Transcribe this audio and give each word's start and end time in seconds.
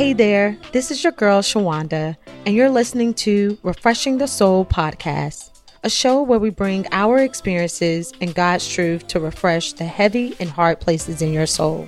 Hey 0.00 0.14
there, 0.14 0.56
this 0.72 0.90
is 0.90 1.04
your 1.04 1.12
girl 1.12 1.42
Shawanda, 1.42 2.16
and 2.46 2.54
you're 2.54 2.70
listening 2.70 3.12
to 3.16 3.58
Refreshing 3.62 4.16
the 4.16 4.26
Soul 4.26 4.64
podcast, 4.64 5.60
a 5.84 5.90
show 5.90 6.22
where 6.22 6.38
we 6.38 6.48
bring 6.48 6.86
our 6.90 7.18
experiences 7.18 8.10
and 8.22 8.34
God's 8.34 8.66
truth 8.66 9.06
to 9.08 9.20
refresh 9.20 9.74
the 9.74 9.84
heavy 9.84 10.34
and 10.40 10.48
hard 10.48 10.80
places 10.80 11.20
in 11.20 11.34
your 11.34 11.44
soul. 11.46 11.86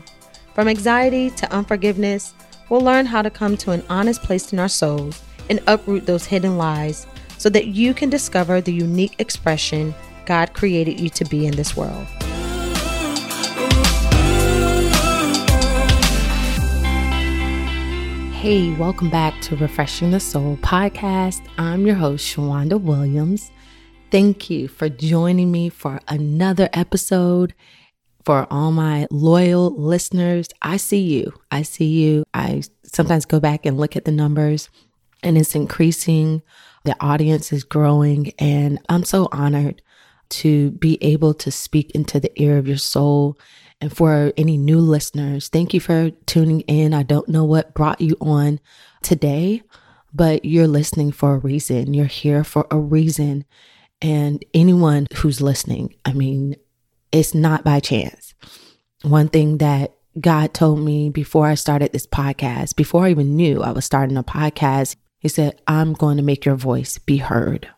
From 0.54 0.68
anxiety 0.68 1.30
to 1.30 1.50
unforgiveness, 1.54 2.34
we'll 2.68 2.82
learn 2.82 3.06
how 3.06 3.22
to 3.22 3.30
come 3.30 3.56
to 3.56 3.70
an 3.70 3.82
honest 3.88 4.22
place 4.22 4.52
in 4.52 4.58
our 4.58 4.68
souls 4.68 5.22
and 5.48 5.60
uproot 5.66 6.04
those 6.04 6.26
hidden 6.26 6.58
lies 6.58 7.06
so 7.38 7.48
that 7.48 7.68
you 7.68 7.94
can 7.94 8.10
discover 8.10 8.60
the 8.60 8.74
unique 8.74 9.14
expression 9.20 9.94
God 10.26 10.52
created 10.52 11.00
you 11.00 11.08
to 11.08 11.24
be 11.24 11.46
in 11.46 11.56
this 11.56 11.74
world. 11.74 12.06
Hey, 18.42 18.74
welcome 18.74 19.08
back 19.08 19.40
to 19.42 19.54
Refreshing 19.54 20.10
the 20.10 20.18
Soul 20.18 20.56
podcast. 20.56 21.46
I'm 21.58 21.86
your 21.86 21.94
host, 21.94 22.26
Shawanda 22.26 22.80
Williams. 22.80 23.52
Thank 24.10 24.50
you 24.50 24.66
for 24.66 24.88
joining 24.88 25.52
me 25.52 25.68
for 25.68 26.00
another 26.08 26.68
episode. 26.72 27.54
For 28.24 28.48
all 28.50 28.72
my 28.72 29.06
loyal 29.12 29.70
listeners, 29.80 30.48
I 30.60 30.76
see 30.76 31.02
you. 31.02 31.32
I 31.52 31.62
see 31.62 31.84
you. 31.84 32.24
I 32.34 32.64
sometimes 32.82 33.26
go 33.26 33.38
back 33.38 33.64
and 33.64 33.78
look 33.78 33.94
at 33.94 34.06
the 34.06 34.10
numbers, 34.10 34.68
and 35.22 35.38
it's 35.38 35.54
increasing. 35.54 36.42
The 36.82 36.96
audience 36.98 37.52
is 37.52 37.62
growing, 37.62 38.32
and 38.40 38.80
I'm 38.88 39.04
so 39.04 39.28
honored 39.30 39.82
to 40.30 40.72
be 40.72 40.98
able 41.00 41.34
to 41.34 41.52
speak 41.52 41.92
into 41.92 42.18
the 42.18 42.32
ear 42.42 42.58
of 42.58 42.66
your 42.66 42.76
soul 42.76 43.38
and 43.82 43.94
for 43.94 44.32
any 44.36 44.56
new 44.56 44.78
listeners, 44.78 45.48
thank 45.48 45.74
you 45.74 45.80
for 45.80 46.10
tuning 46.26 46.60
in. 46.60 46.94
I 46.94 47.02
don't 47.02 47.28
know 47.28 47.42
what 47.42 47.74
brought 47.74 48.00
you 48.00 48.16
on 48.20 48.60
today, 49.02 49.62
but 50.14 50.44
you're 50.44 50.68
listening 50.68 51.10
for 51.10 51.34
a 51.34 51.38
reason. 51.38 51.92
You're 51.92 52.06
here 52.06 52.44
for 52.44 52.64
a 52.70 52.78
reason. 52.78 53.44
And 54.00 54.44
anyone 54.54 55.08
who's 55.16 55.40
listening, 55.40 55.96
I 56.04 56.12
mean, 56.12 56.54
it's 57.10 57.34
not 57.34 57.64
by 57.64 57.80
chance. 57.80 58.34
One 59.02 59.26
thing 59.26 59.58
that 59.58 59.96
God 60.20 60.54
told 60.54 60.78
me 60.78 61.10
before 61.10 61.48
I 61.48 61.56
started 61.56 61.92
this 61.92 62.06
podcast, 62.06 62.76
before 62.76 63.06
I 63.06 63.10
even 63.10 63.34
knew 63.34 63.64
I 63.64 63.72
was 63.72 63.84
starting 63.84 64.16
a 64.16 64.22
podcast, 64.22 64.94
He 65.18 65.28
said, 65.28 65.60
I'm 65.66 65.92
going 65.92 66.18
to 66.18 66.22
make 66.22 66.44
your 66.44 66.54
voice 66.54 66.98
be 66.98 67.16
heard. 67.16 67.68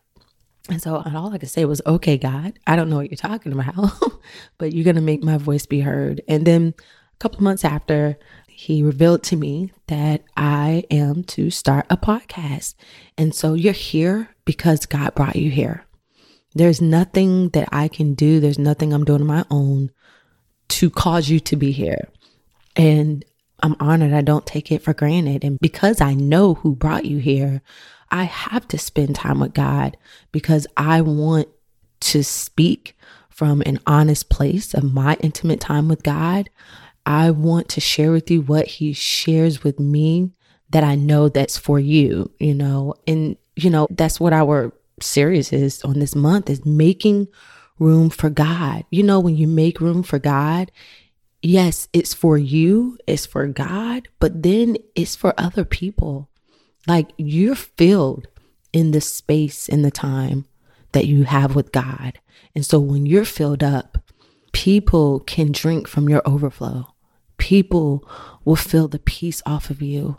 And 0.69 0.81
so 0.81 0.95
all 0.95 1.33
I 1.33 1.37
could 1.37 1.49
say 1.49 1.65
was, 1.65 1.81
okay, 1.85 2.17
God, 2.17 2.57
I 2.65 2.75
don't 2.75 2.89
know 2.89 2.97
what 2.97 3.09
you're 3.09 3.17
talking 3.17 3.51
about, 3.51 3.91
but 4.57 4.73
you're 4.73 4.83
going 4.83 4.95
to 4.95 5.01
make 5.01 5.23
my 5.23 5.37
voice 5.37 5.65
be 5.65 5.81
heard. 5.81 6.21
And 6.27 6.45
then 6.45 6.73
a 6.79 7.17
couple 7.19 7.43
months 7.43 7.63
after, 7.63 8.17
he 8.47 8.81
revealed 8.81 9.21
to 9.23 9.35
me 9.35 9.71
that 9.87 10.23
I 10.37 10.85
am 10.89 11.23
to 11.25 11.49
start 11.49 11.85
a 11.89 11.97
podcast. 11.97 12.75
And 13.17 13.35
so 13.35 13.53
you're 13.53 13.73
here 13.73 14.29
because 14.45 14.85
God 14.85 15.13
brought 15.13 15.35
you 15.35 15.51
here. 15.51 15.85
There's 16.53 16.81
nothing 16.81 17.49
that 17.49 17.67
I 17.73 17.89
can 17.89 18.13
do, 18.13 18.39
there's 18.39 18.57
nothing 18.57 18.93
I'm 18.93 19.03
doing 19.03 19.21
on 19.21 19.27
my 19.27 19.45
own 19.51 19.91
to 20.69 20.89
cause 20.89 21.29
you 21.29 21.39
to 21.41 21.55
be 21.57 21.73
here. 21.73 22.07
And 22.77 23.25
I'm 23.61 23.75
honored. 23.79 24.13
I 24.13 24.21
don't 24.21 24.45
take 24.45 24.71
it 24.71 24.81
for 24.81 24.93
granted. 24.93 25.43
And 25.43 25.59
because 25.59 26.01
I 26.01 26.13
know 26.13 26.55
who 26.55 26.75
brought 26.75 27.05
you 27.05 27.17
here, 27.17 27.61
I 28.11 28.23
have 28.23 28.67
to 28.69 28.77
spend 28.77 29.15
time 29.15 29.39
with 29.39 29.53
God 29.53 29.97
because 30.31 30.67
I 30.77 31.01
want 31.01 31.47
to 32.01 32.23
speak 32.23 32.95
from 33.29 33.61
an 33.65 33.79
honest 33.85 34.29
place 34.29 34.73
of 34.73 34.93
my 34.93 35.17
intimate 35.19 35.59
time 35.59 35.87
with 35.87 36.03
God. 36.03 36.49
I 37.05 37.31
want 37.31 37.69
to 37.69 37.81
share 37.81 38.11
with 38.11 38.31
you 38.31 38.41
what 38.41 38.67
He 38.67 38.93
shares 38.93 39.63
with 39.63 39.79
me 39.79 40.31
that 40.69 40.83
I 40.83 40.95
know 40.95 41.29
that's 41.29 41.57
for 41.57 41.79
you, 41.79 42.31
you 42.39 42.53
know, 42.53 42.95
and, 43.05 43.37
you 43.55 43.69
know, 43.69 43.87
that's 43.91 44.19
what 44.19 44.33
our 44.33 44.73
series 45.01 45.51
is 45.53 45.83
on 45.83 45.99
this 45.99 46.15
month 46.15 46.49
is 46.49 46.65
making 46.65 47.27
room 47.79 48.09
for 48.09 48.29
God. 48.29 48.85
You 48.89 49.03
know, 49.03 49.19
when 49.19 49.35
you 49.35 49.47
make 49.47 49.81
room 49.81 50.03
for 50.03 50.19
God, 50.19 50.71
yes, 51.41 51.87
it's 51.93 52.13
for 52.13 52.37
you, 52.37 52.97
it's 53.07 53.25
for 53.25 53.45
God, 53.47 54.07
but 54.19 54.43
then 54.43 54.77
it's 54.95 55.15
for 55.15 55.33
other 55.37 55.65
people. 55.65 56.29
Like 56.87 57.11
you're 57.17 57.55
filled 57.55 58.27
in 58.71 58.91
the 58.91 59.01
space 59.01 59.69
and 59.69 59.83
the 59.83 59.91
time 59.91 60.45
that 60.91 61.07
you 61.07 61.23
have 61.23 61.55
with 61.55 61.71
God. 61.71 62.19
And 62.53 62.65
so 62.65 62.79
when 62.79 63.05
you're 63.05 63.25
filled 63.25 63.63
up, 63.63 63.97
people 64.51 65.19
can 65.21 65.51
drink 65.51 65.87
from 65.87 66.07
your 66.07 66.21
overflow. 66.25 66.93
People 67.37 68.07
will 68.45 68.55
feel 68.55 68.87
the 68.87 68.99
peace 68.99 69.41
off 69.45 69.69
of 69.69 69.81
you. 69.81 70.17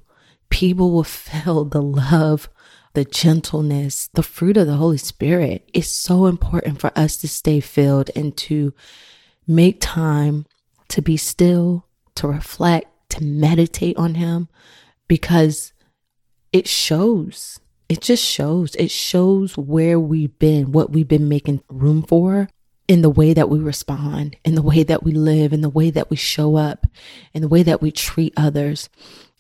People 0.51 0.91
will 0.91 1.05
feel 1.05 1.65
the 1.65 1.83
love, 1.83 2.49
the 2.95 3.05
gentleness, 3.05 4.09
the 4.15 4.23
fruit 4.23 4.57
of 4.57 4.67
the 4.67 4.77
Holy 4.77 4.99
Spirit. 4.99 5.69
It's 5.73 5.89
so 5.89 6.27
important 6.27 6.81
for 6.81 6.91
us 6.97 7.17
to 7.19 7.29
stay 7.29 7.61
filled 7.61 8.11
and 8.15 8.37
to 8.39 8.75
make 9.47 9.79
time 9.81 10.47
to 10.89 11.03
be 11.03 11.17
still, 11.17 11.87
to 12.17 12.29
reflect, 12.29 12.89
to 13.11 13.23
meditate 13.23 13.97
on 13.97 14.15
Him, 14.15 14.49
because 15.09 15.73
it 16.57 16.67
shows. 16.67 17.61
It 17.87 18.01
just 18.01 18.25
shows. 18.25 18.75
It 18.77 18.91
shows 18.91 19.59
where 19.59 20.01
we've 20.01 20.37
been, 20.39 20.73
what 20.73 20.91
we've 20.91 21.07
been 21.07 21.29
making 21.29 21.63
room 21.69 22.03
for 22.03 22.49
in 22.89 23.03
the 23.03 23.11
way 23.11 23.35
that 23.35 23.51
we 23.51 23.59
respond, 23.59 24.37
in 24.43 24.55
the 24.55 24.63
way 24.63 24.83
that 24.83 25.03
we 25.03 25.13
live, 25.13 25.53
in 25.53 25.61
the 25.61 25.69
way 25.69 25.91
that 25.91 26.09
we 26.09 26.17
show 26.17 26.57
up, 26.57 26.87
in 27.35 27.43
the 27.43 27.49
way 27.49 27.63
that 27.63 27.83
we 27.83 27.91
treat 27.93 28.33
others. 28.39 28.89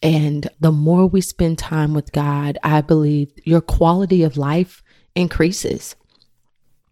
And 0.02 0.46
the 0.60 0.72
more 0.72 1.06
we 1.06 1.22
spend 1.22 1.56
time 1.56 1.94
with 1.94 2.12
God, 2.12 2.58
I 2.62 2.82
believe 2.82 3.32
your 3.44 3.62
quality 3.62 4.22
of 4.22 4.36
life 4.36 4.82
increases. 5.14 5.96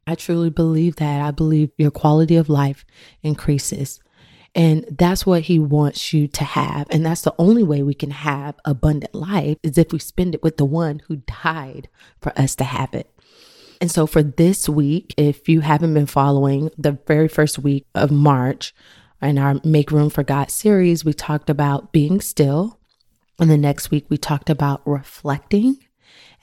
I 0.07 0.15
truly 0.15 0.49
believe 0.49 0.97
that. 0.97 1.21
I 1.21 1.33
believe 1.33 1.71
your 1.77 1.91
quality 1.91 2.37
of 2.37 2.49
life 2.49 2.87
increases. 3.23 4.01
And 4.55 4.85
that's 4.91 5.27
what 5.27 5.43
he 5.43 5.59
wants 5.59 6.13
you 6.13 6.29
to 6.29 6.45
have. 6.45 6.87
And 6.91 7.05
that's 7.05 7.23
the 7.23 7.35
only 7.39 7.65
way 7.65 7.83
we 7.83 7.95
can 7.95 8.13
have 8.13 8.55
abundant 8.65 9.15
life 9.15 9.59
is 9.63 9.77
if 9.77 9.93
we 9.93 9.99
spend 9.99 10.35
it 10.35 10.43
with 10.43 10.59
the 10.59 10.65
one 10.65 11.03
who 11.09 11.17
died 11.17 11.89
for 12.21 12.33
us 12.39 12.55
to 12.57 12.65
have 12.65 12.95
it. 12.95 13.11
And 13.81 13.91
so 13.91 14.07
for 14.07 14.23
this 14.23 14.69
week, 14.69 15.13
if 15.17 15.49
you 15.49 15.61
haven't 15.61 15.95
been 15.95 16.07
following 16.07 16.71
the 16.79 16.99
very 17.07 17.29
first 17.29 17.59
week 17.59 17.87
of 17.95 18.11
March 18.13 18.75
in 19.21 19.39
our 19.39 19.61
Make 19.65 19.91
Room 19.91 20.09
for 20.09 20.23
God 20.23 20.51
series, 20.51 21.05
we 21.05 21.13
talked 21.13 21.51
about 21.51 21.93
being 21.93 22.21
still. 22.21 22.79
And 23.41 23.51
the 23.51 23.57
next 23.57 23.91
week, 23.91 24.07
we 24.09 24.17
talked 24.17 24.49
about 24.49 24.81
reflecting. 24.87 25.84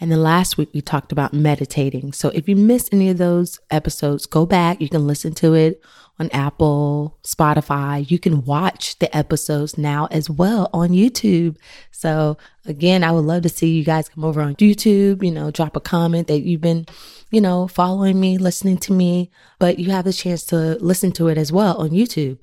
And 0.02 0.12
then 0.12 0.24
last 0.24 0.58
week, 0.58 0.70
we 0.74 0.82
talked 0.82 1.12
about 1.12 1.32
meditating. 1.32 2.12
So 2.12 2.30
if 2.30 2.50
you 2.50 2.56
missed 2.56 2.92
any 2.92 3.10
of 3.10 3.20
those 3.20 3.60
episodes, 3.70 4.26
go 4.26 4.48
back. 4.48 4.82
You 4.82 4.90
can 4.90 5.06
listen 5.06 5.34
to 5.36 5.54
it 5.54 5.80
on 6.20 6.30
Apple, 6.32 7.18
Spotify. 7.24 8.10
You 8.10 8.18
can 8.18 8.44
watch 8.44 8.98
the 8.98 9.16
episodes 9.16 9.78
now 9.78 10.08
as 10.10 10.28
well 10.28 10.72
on 10.74 10.90
YouTube. 10.90 11.56
So 11.92 12.38
again, 12.66 13.04
I 13.04 13.12
would 13.12 13.26
love 13.26 13.44
to 13.44 13.50
see 13.50 13.70
you 13.70 13.84
guys 13.84 14.10
come 14.10 14.26
over 14.26 14.42
on 14.42 14.56
YouTube, 14.56 15.24
you 15.24 15.32
know, 15.32 15.52
drop 15.52 15.76
a 15.76 15.80
comment 15.80 16.28
that 16.28 16.42
you've 16.42 16.62
been, 16.62 16.88
you 17.30 17.40
know, 17.40 17.68
following 17.68 18.20
me, 18.20 18.40
listening 18.40 18.78
to 18.80 18.94
me, 18.94 19.30
but 19.60 19.78
you 19.78 19.92
have 19.92 20.06
the 20.06 20.14
chance 20.14 20.44
to 20.46 20.78
listen 20.80 21.12
to 21.14 21.28
it 21.28 21.38
as 21.38 21.52
well 21.52 21.78
on 21.78 21.92
YouTube. 21.92 22.40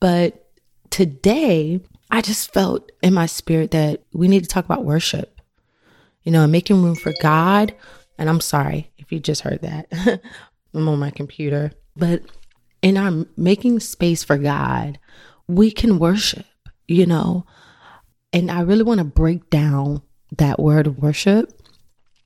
But 0.00 0.50
today, 0.88 1.80
I 2.10 2.20
just 2.20 2.52
felt 2.52 2.90
in 3.02 3.14
my 3.14 3.26
spirit 3.26 3.70
that 3.70 4.02
we 4.12 4.28
need 4.28 4.42
to 4.42 4.48
talk 4.48 4.64
about 4.64 4.84
worship, 4.84 5.31
you 6.24 6.32
know, 6.32 6.46
making 6.46 6.82
room 6.82 6.94
for 6.94 7.12
God. 7.20 7.74
And 8.18 8.28
I'm 8.28 8.40
sorry 8.40 8.90
if 8.98 9.12
you 9.12 9.20
just 9.20 9.42
heard 9.42 9.62
that. 9.62 9.86
I'm 10.74 10.88
on 10.88 10.98
my 10.98 11.10
computer, 11.10 11.72
but 11.96 12.22
in 12.80 12.96
our 12.96 13.26
making 13.36 13.80
space 13.80 14.24
for 14.24 14.38
God, 14.38 14.98
we 15.48 15.70
can 15.70 15.98
worship, 15.98 16.46
you 16.88 17.06
know. 17.06 17.46
And 18.32 18.50
I 18.50 18.60
really 18.62 18.82
want 18.82 18.98
to 18.98 19.04
break 19.04 19.50
down 19.50 20.02
that 20.38 20.58
word 20.58 20.98
worship 20.98 21.52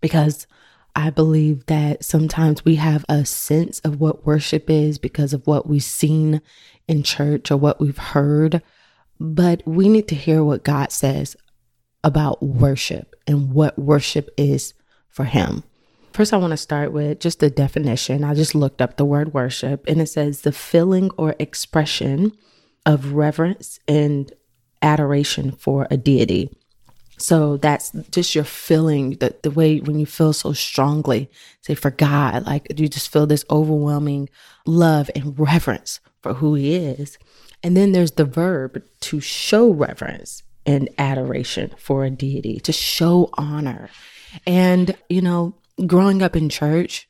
because 0.00 0.46
I 0.94 1.10
believe 1.10 1.66
that 1.66 2.04
sometimes 2.04 2.64
we 2.64 2.76
have 2.76 3.04
a 3.08 3.26
sense 3.26 3.80
of 3.80 4.00
what 4.00 4.24
worship 4.24 4.70
is 4.70 4.98
because 4.98 5.32
of 5.32 5.46
what 5.46 5.68
we've 5.68 5.82
seen 5.82 6.40
in 6.88 7.02
church 7.02 7.50
or 7.50 7.56
what 7.56 7.80
we've 7.80 7.98
heard. 7.98 8.62
But 9.18 9.62
we 9.66 9.88
need 9.88 10.08
to 10.08 10.14
hear 10.14 10.44
what 10.44 10.64
God 10.64 10.92
says 10.92 11.36
about 12.04 12.42
worship 12.42 13.14
and 13.26 13.52
what 13.52 13.78
worship 13.78 14.30
is 14.36 14.74
for 15.08 15.24
Him. 15.24 15.64
First, 16.12 16.32
I 16.32 16.38
want 16.38 16.52
to 16.52 16.56
start 16.56 16.92
with 16.92 17.20
just 17.20 17.40
the 17.40 17.50
definition. 17.50 18.24
I 18.24 18.34
just 18.34 18.54
looked 18.54 18.80
up 18.80 18.96
the 18.96 19.04
word 19.04 19.34
worship 19.34 19.84
and 19.86 20.00
it 20.00 20.06
says 20.06 20.40
the 20.40 20.52
feeling 20.52 21.10
or 21.18 21.34
expression 21.38 22.32
of 22.86 23.12
reverence 23.12 23.78
and 23.86 24.32
adoration 24.80 25.52
for 25.52 25.86
a 25.90 25.96
deity. 25.96 26.50
So 27.18 27.56
that's 27.56 27.90
just 28.10 28.34
your 28.34 28.44
feeling, 28.44 29.12
the, 29.18 29.34
the 29.42 29.50
way 29.50 29.78
when 29.78 29.98
you 29.98 30.06
feel 30.06 30.32
so 30.32 30.52
strongly, 30.52 31.30
say 31.62 31.74
for 31.74 31.90
God, 31.90 32.46
like 32.46 32.66
you 32.78 32.88
just 32.88 33.10
feel 33.10 33.26
this 33.26 33.44
overwhelming 33.50 34.28
love 34.66 35.10
and 35.14 35.38
reverence 35.38 36.00
for 36.22 36.34
who 36.34 36.54
He 36.54 36.74
is. 36.74 37.18
And 37.62 37.76
then 37.76 37.92
there's 37.92 38.12
the 38.12 38.24
verb 38.24 38.82
to 39.00 39.20
show 39.20 39.70
reverence 39.70 40.42
and 40.66 40.88
adoration 40.98 41.72
for 41.78 42.04
a 42.04 42.10
deity, 42.10 42.60
to 42.60 42.72
show 42.72 43.30
honor. 43.34 43.88
And, 44.46 44.96
you 45.08 45.22
know, 45.22 45.54
growing 45.86 46.22
up 46.22 46.36
in 46.36 46.48
church, 46.48 47.08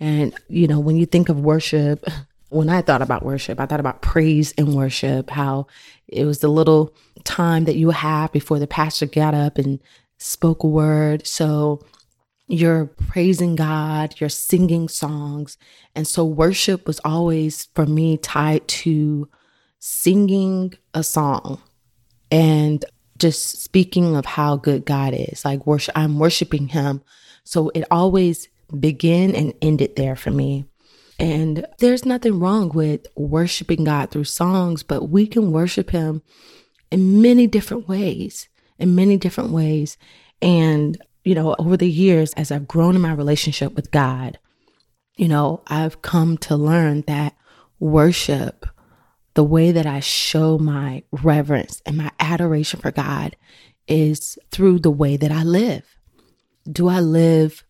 and, 0.00 0.34
you 0.48 0.66
know, 0.66 0.80
when 0.80 0.96
you 0.96 1.06
think 1.06 1.28
of 1.28 1.38
worship, 1.38 2.04
when 2.48 2.68
I 2.68 2.82
thought 2.82 3.02
about 3.02 3.24
worship, 3.24 3.60
I 3.60 3.66
thought 3.66 3.80
about 3.80 4.02
praise 4.02 4.52
and 4.56 4.74
worship, 4.74 5.30
how 5.30 5.66
it 6.08 6.24
was 6.24 6.38
the 6.38 6.48
little 6.48 6.94
time 7.24 7.64
that 7.64 7.76
you 7.76 7.90
have 7.90 8.32
before 8.32 8.58
the 8.58 8.66
pastor 8.66 9.06
got 9.06 9.34
up 9.34 9.58
and 9.58 9.80
spoke 10.18 10.62
a 10.62 10.68
word. 10.68 11.26
So 11.26 11.84
you're 12.46 12.86
praising 12.86 13.56
God, 13.56 14.14
you're 14.20 14.28
singing 14.28 14.88
songs. 14.88 15.56
And 15.94 16.06
so 16.06 16.24
worship 16.24 16.86
was 16.86 17.00
always 17.04 17.66
for 17.74 17.86
me 17.86 18.16
tied 18.18 18.66
to 18.68 19.28
singing 19.78 20.74
a 20.92 21.02
song 21.02 21.60
and 22.30 22.84
just 23.18 23.62
speaking 23.62 24.16
of 24.16 24.24
how 24.24 24.56
good 24.56 24.84
God 24.84 25.14
is. 25.14 25.44
Like 25.44 25.66
worship 25.66 25.96
I'm 25.96 26.18
worshiping 26.18 26.68
him. 26.68 27.02
So 27.44 27.70
it 27.74 27.84
always 27.90 28.48
began 28.78 29.34
and 29.34 29.54
ended 29.62 29.96
there 29.96 30.16
for 30.16 30.30
me. 30.30 30.64
And 31.18 31.64
there's 31.78 32.04
nothing 32.04 32.40
wrong 32.40 32.70
with 32.70 33.06
worshiping 33.14 33.84
God 33.84 34.10
through 34.10 34.24
songs, 34.24 34.82
but 34.82 35.04
we 35.04 35.26
can 35.26 35.52
worship 35.52 35.90
him 35.90 36.22
in 36.90 37.22
many 37.22 37.46
different 37.46 37.88
ways, 37.88 38.48
in 38.78 38.94
many 38.94 39.16
different 39.16 39.50
ways. 39.50 39.96
And 40.42 40.98
you 41.24 41.34
know, 41.34 41.56
over 41.58 41.76
the 41.76 41.90
years, 41.90 42.32
as 42.34 42.52
I've 42.52 42.68
grown 42.68 42.94
in 42.94 43.00
my 43.00 43.12
relationship 43.12 43.74
with 43.74 43.90
God, 43.90 44.38
you 45.16 45.26
know, 45.26 45.62
I've 45.66 46.02
come 46.02 46.36
to 46.38 46.56
learn 46.56 47.02
that 47.02 47.34
worship, 47.78 48.66
the 49.34 49.44
way 49.44 49.72
that 49.72 49.86
I 49.86 50.00
show 50.00 50.58
my 50.58 51.02
reverence 51.10 51.82
and 51.84 51.96
my 51.96 52.10
adoration 52.20 52.80
for 52.80 52.90
God 52.90 53.36
is 53.86 54.38
through 54.50 54.78
the 54.78 54.90
way 54.90 55.16
that 55.16 55.32
I 55.32 55.42
live. 55.42 55.84
Do 56.70 56.88
I 56.88 57.00
live, 57.00 57.64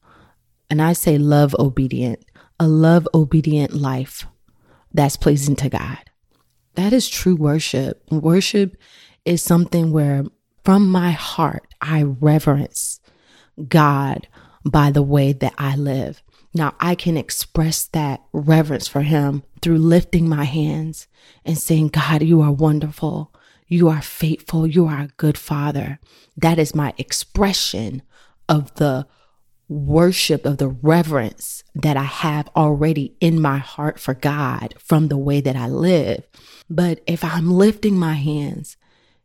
and 0.70 0.80
I 0.80 0.92
say 0.92 1.18
love 1.18 1.54
obedient, 1.58 2.24
a 2.60 2.68
love 2.68 3.08
obedient 3.14 3.72
life 3.72 4.26
that's 4.92 5.16
pleasing 5.16 5.56
to 5.56 5.68
God? 5.68 5.98
That 6.74 6.92
is 6.92 7.08
true 7.08 7.34
worship. 7.34 8.02
Worship 8.10 8.76
is 9.24 9.42
something 9.42 9.92
where 9.92 10.24
from 10.64 10.90
my 10.90 11.10
heart 11.10 11.74
I 11.80 12.02
reverence 12.02 13.00
God 13.68 14.28
by 14.64 14.90
the 14.90 15.02
way 15.02 15.32
that 15.32 15.54
I 15.58 15.76
live. 15.76 16.22
Now 16.54 16.74
I 16.78 16.94
can 16.94 17.16
express 17.16 17.84
that 17.86 18.22
reverence 18.32 18.86
for 18.86 19.02
him 19.02 19.42
through 19.60 19.78
lifting 19.78 20.28
my 20.28 20.44
hands 20.44 21.08
and 21.44 21.58
saying, 21.58 21.88
God, 21.88 22.22
you 22.22 22.40
are 22.42 22.52
wonderful. 22.52 23.34
You 23.66 23.88
are 23.88 24.02
faithful. 24.02 24.66
You 24.66 24.86
are 24.86 25.00
a 25.00 25.10
good 25.16 25.36
father. 25.36 25.98
That 26.36 26.58
is 26.58 26.74
my 26.74 26.94
expression 26.96 28.02
of 28.48 28.72
the 28.76 29.06
worship, 29.68 30.44
of 30.44 30.58
the 30.58 30.68
reverence 30.68 31.64
that 31.74 31.96
I 31.96 32.04
have 32.04 32.48
already 32.54 33.16
in 33.20 33.40
my 33.40 33.58
heart 33.58 33.98
for 33.98 34.14
God 34.14 34.74
from 34.78 35.08
the 35.08 35.16
way 35.16 35.40
that 35.40 35.56
I 35.56 35.66
live. 35.66 36.24
But 36.70 37.00
if 37.06 37.24
I'm 37.24 37.50
lifting 37.50 37.96
my 37.96 38.14
hands, 38.14 38.76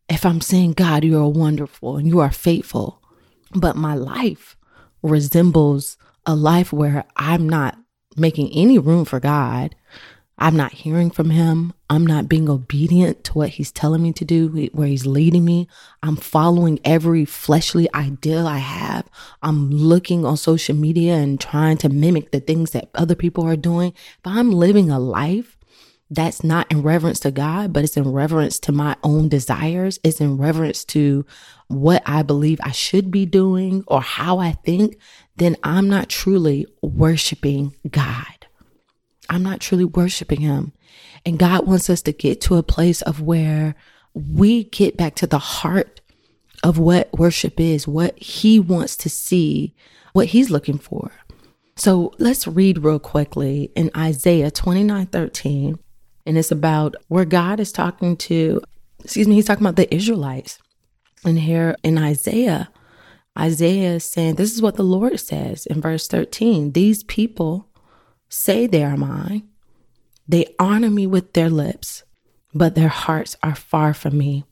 if 0.08 0.26
I'm 0.26 0.42
saying, 0.42 0.74
God, 0.74 1.04
you 1.04 1.20
are 1.20 1.30
wonderful 1.30 1.98
and 1.98 2.08
you 2.08 2.20
are 2.20 2.32
faithful, 2.32 3.04
but 3.54 3.76
my 3.76 3.94
life 3.94 4.58
resembles 5.04 5.98
a 6.30 6.36
life 6.36 6.72
where 6.72 7.06
I'm 7.16 7.50
not 7.50 7.76
making 8.16 8.52
any 8.54 8.78
room 8.78 9.04
for 9.04 9.20
God. 9.20 9.74
I'm 10.38 10.56
not 10.56 10.72
hearing 10.72 11.10
from 11.10 11.32
Him. 11.32 11.74
I'm 11.90 12.06
not 12.06 12.30
being 12.30 12.48
obedient 12.48 13.24
to 13.26 13.34
what 13.34 13.50
He's 13.50 13.72
telling 13.72 14.04
me 14.04 14.14
to 14.14 14.24
do, 14.24 14.70
where 14.72 14.88
He's 14.88 15.08
leading 15.08 15.44
me. 15.44 15.68
I'm 16.04 16.16
following 16.16 16.80
every 16.86 17.26
fleshly 17.26 17.92
ideal 17.96 18.46
I 18.46 18.60
have. 18.60 19.10
I'm 19.42 19.72
looking 19.72 20.24
on 20.24 20.38
social 20.38 20.76
media 20.76 21.16
and 21.16 21.42
trying 21.42 21.78
to 21.78 21.90
mimic 21.90 22.30
the 22.30 22.40
things 22.40 22.72
that 22.72 22.92
other 22.94 23.16
people 23.16 23.44
are 23.48 23.56
doing. 23.56 23.94
But 24.22 24.34
I'm 24.34 24.52
living 24.52 24.92
a 24.92 25.00
life 25.00 25.58
that's 26.10 26.44
not 26.44 26.72
in 26.72 26.82
reverence 26.82 27.20
to 27.22 27.32
God, 27.32 27.72
but 27.72 27.84
it's 27.84 27.98
in 27.98 28.12
reverence 28.12 28.58
to 28.60 28.72
my 28.72 28.96
own 29.04 29.30
desires. 29.30 30.00
It's 30.04 30.20
in 30.20 30.38
reverence 30.38 30.84
to 30.86 31.26
what 31.68 32.02
I 32.06 32.24
believe 32.24 32.60
I 32.64 32.72
should 32.72 33.12
be 33.12 33.26
doing 33.26 33.84
or 33.88 34.02
how 34.02 34.40
I 34.40 34.54
think, 34.54 34.98
then 35.36 35.56
I'm 35.64 35.88
not 35.88 36.10
truly 36.10 36.66
worshiping 36.82 37.76
God. 37.90 38.48
I'm 39.30 39.44
not 39.44 39.60
truly 39.60 39.86
worshiping 39.86 40.42
Him. 40.42 40.74
And 41.26 41.38
God 41.38 41.68
wants 41.68 41.90
us 41.90 42.02
to 42.04 42.12
get 42.12 42.42
to 42.42 42.56
a 42.56 42.64
place 42.64 43.04
of 43.04 43.22
where 43.22 43.76
we 44.16 44.64
get 44.64 44.98
back 44.98 45.14
to 45.16 45.28
the 45.28 45.38
heart 45.38 46.02
of 46.64 46.80
what 46.80 47.18
worship 47.18 47.60
is, 47.60 47.88
what 47.88 48.18
He 48.18 48.60
wants 48.60 48.98
to 48.98 49.10
see, 49.10 49.76
what 50.14 50.28
He's 50.28 50.50
looking 50.50 50.80
for. 50.80 51.12
So 51.76 52.14
let's 52.18 52.48
read 52.48 52.84
real 52.84 53.00
quickly 53.00 53.72
in 53.76 53.92
Isaiah 53.96 54.50
29 54.50 55.06
13 55.06 55.80
and 56.26 56.38
it's 56.38 56.52
about 56.52 56.96
where 57.08 57.26
God 57.26 57.60
is 57.60 57.72
talking 57.72 58.18
to, 58.18 58.62
excuse 59.04 59.28
me, 59.28 59.36
he's 59.36 59.46
talking 59.46 59.66
about 59.66 59.76
the 59.76 59.94
Israelites. 59.94 60.60
And 61.26 61.40
here 61.40 61.76
in 61.84 61.98
Isaiah, 61.98 62.70
Isaiah 63.38 63.96
is 63.96 64.04
saying, 64.04 64.36
This 64.36 64.54
is 64.54 64.62
what 64.62 64.76
the 64.76 64.84
Lord 64.84 65.20
says 65.20 65.66
in 65.66 65.82
verse 65.82 66.08
13 66.08 66.72
These 66.72 67.04
people 67.04 67.68
say 68.30 68.68
they 68.68 68.84
are 68.84 68.98
mine, 68.98 69.48
they 70.28 70.56
honor 70.60 70.90
me 70.90 71.08
with 71.08 71.34
their 71.34 71.50
lips, 71.50 72.04
but 72.54 72.76
their 72.76 72.90
hearts 72.90 73.36
are 73.44 73.56
far 73.56 73.94
from 73.94 74.18
me. 74.18 74.46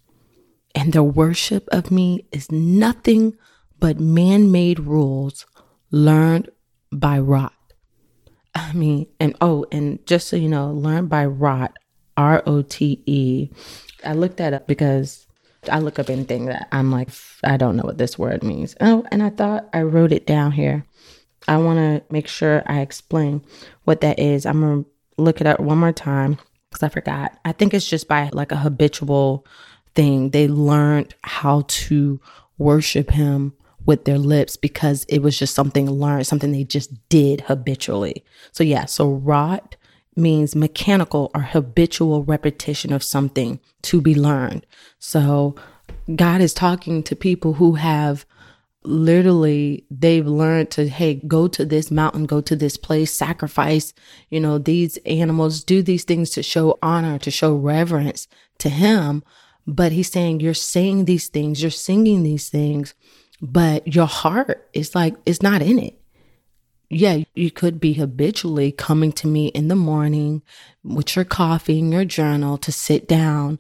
And 0.75 0.94
their 0.94 1.04
worship 1.04 1.68
of 1.72 1.90
me 1.90 2.28
is 2.31 2.52
nothing 2.52 3.36
but 3.80 4.00
man 4.00 4.52
made 4.52 4.80
rules 4.80 5.46
learned 5.92 6.50
by 6.92 7.20
rote. 7.20 7.52
I 8.57 8.74
mean, 8.74 9.07
and 9.19 9.36
oh, 9.42 9.65
and 9.71 10.06
just 10.06 10.27
so 10.27 10.36
you 10.36 10.50
know, 10.50 10.71
learn 10.71 11.07
by 11.07 11.25
rot, 11.25 11.77
R 12.15 12.44
O 12.45 12.62
T 12.62 13.01
E. 13.06 13.50
I 14.04 14.13
looked 14.13 14.38
that 14.38 14.54
up 14.54 14.68
because 14.68 15.27
I 15.69 15.80
look 15.80 16.00
up 16.00 16.09
anything 16.09 16.45
that 16.45 16.68
I'm 16.71 16.92
like, 16.92 17.09
I 17.44 17.57
don't 17.57 17.75
know 17.75 17.83
what 17.83 17.98
this 17.98 18.18
word 18.18 18.44
means. 18.44 18.75
Oh, 18.81 19.06
and 19.12 19.21
I 19.21 19.30
thought 19.30 19.69
I 19.74 19.81
wrote 19.81 20.12
it 20.12 20.25
down 20.25 20.51
here. 20.51 20.86
I 21.48 21.57
want 21.57 21.77
to 21.80 22.13
make 22.13 22.27
sure 22.27 22.63
I 22.65 22.81
explain 22.81 23.44
what 23.83 24.01
that 24.01 24.19
is. 24.19 24.45
I'm 24.45 24.62
going 24.62 24.83
to 24.83 24.89
look 25.18 25.42
it 25.42 25.48
up 25.48 25.60
one 25.60 25.77
more 25.77 25.94
time 25.94 26.38
because 26.69 26.83
I 26.83 26.89
forgot. 26.89 27.38
I 27.45 27.51
think 27.51 27.74
it's 27.74 27.89
just 27.89 28.07
by 28.07 28.30
like 28.33 28.51
a 28.51 28.58
habitual 28.58 29.46
thing. 29.96 30.32
They 30.32 30.48
learned 30.48 31.15
how 31.24 31.63
to 31.67 32.20
worship 32.58 33.12
him 33.12 33.53
with 33.88 34.06
their 34.06 34.20
lips 34.20 34.58
because 34.58 35.06
it 35.06 35.24
was 35.24 35.39
just 35.39 35.56
something 35.56 35.89
learned, 35.89 36.27
something 36.27 36.51
they 36.51 36.65
just 36.65 36.91
did 37.10 37.41
habitually. 37.41 38.24
So, 38.51 38.63
yeah, 38.63 38.86
so 38.86 39.10
rot 39.10 39.75
means 40.15 40.56
mechanical 40.56 41.32
or 41.34 41.41
habitual 41.41 42.24
repetition 42.24 42.94
of 42.94 43.01
something 43.01 43.60
to 43.84 44.01
be 44.01 44.13
learned. 44.13 44.67
So, 45.00 45.56
God 46.15 46.41
is 46.41 46.53
talking 46.53 47.01
to 47.03 47.15
people 47.15 47.53
who 47.53 47.74
have 47.75 48.25
literally 48.84 49.86
they've 49.91 50.27
learned 50.27 50.70
to 50.72 50.88
hey 50.88 51.15
go 51.27 51.48
to 51.48 51.65
this 51.65 51.91
mountain 51.91 52.25
go 52.25 52.39
to 52.39 52.56
this 52.56 52.77
place 52.77 53.12
sacrifice 53.12 53.94
you 54.29 54.39
know 54.39 54.58
these 54.58 54.96
animals 55.06 55.62
do 55.62 55.82
these 55.82 56.06
things 56.06 56.29
to 56.29 56.41
show 56.41 56.79
honor 56.82 57.20
to 57.20 57.29
show 57.29 57.53
reverence 57.53 58.29
to 58.58 58.70
him 58.70 59.24
but 59.65 59.91
he's 59.91 60.10
saying 60.10 60.39
you're 60.39 60.53
saying 60.53 61.03
these 61.03 61.27
things 61.27 61.62
you're 61.62 61.70
singing 61.70 62.24
these 62.24 62.50
things 62.50 62.94
but 63.41 63.94
your 63.94 64.08
heart 64.08 64.70
is 64.74 64.96
like, 64.96 65.15
it's 65.25 65.41
not 65.41 65.62
in 65.62 65.79
it. 65.79 66.00
Yeah, 66.89 67.24
you 67.36 67.51
could 67.51 67.79
be 67.79 67.94
habitually 67.94 68.72
coming 68.72 69.12
to 69.13 69.27
me 69.27 69.48
in 69.48 69.67
the 69.67 69.75
morning 69.75 70.41
with 70.84 71.15
your 71.15 71.25
coffee 71.25 71.79
and 71.79 71.91
your 71.91 72.06
journal 72.06 72.58
to 72.60 72.72
sit 72.72 73.08
down 73.08 73.60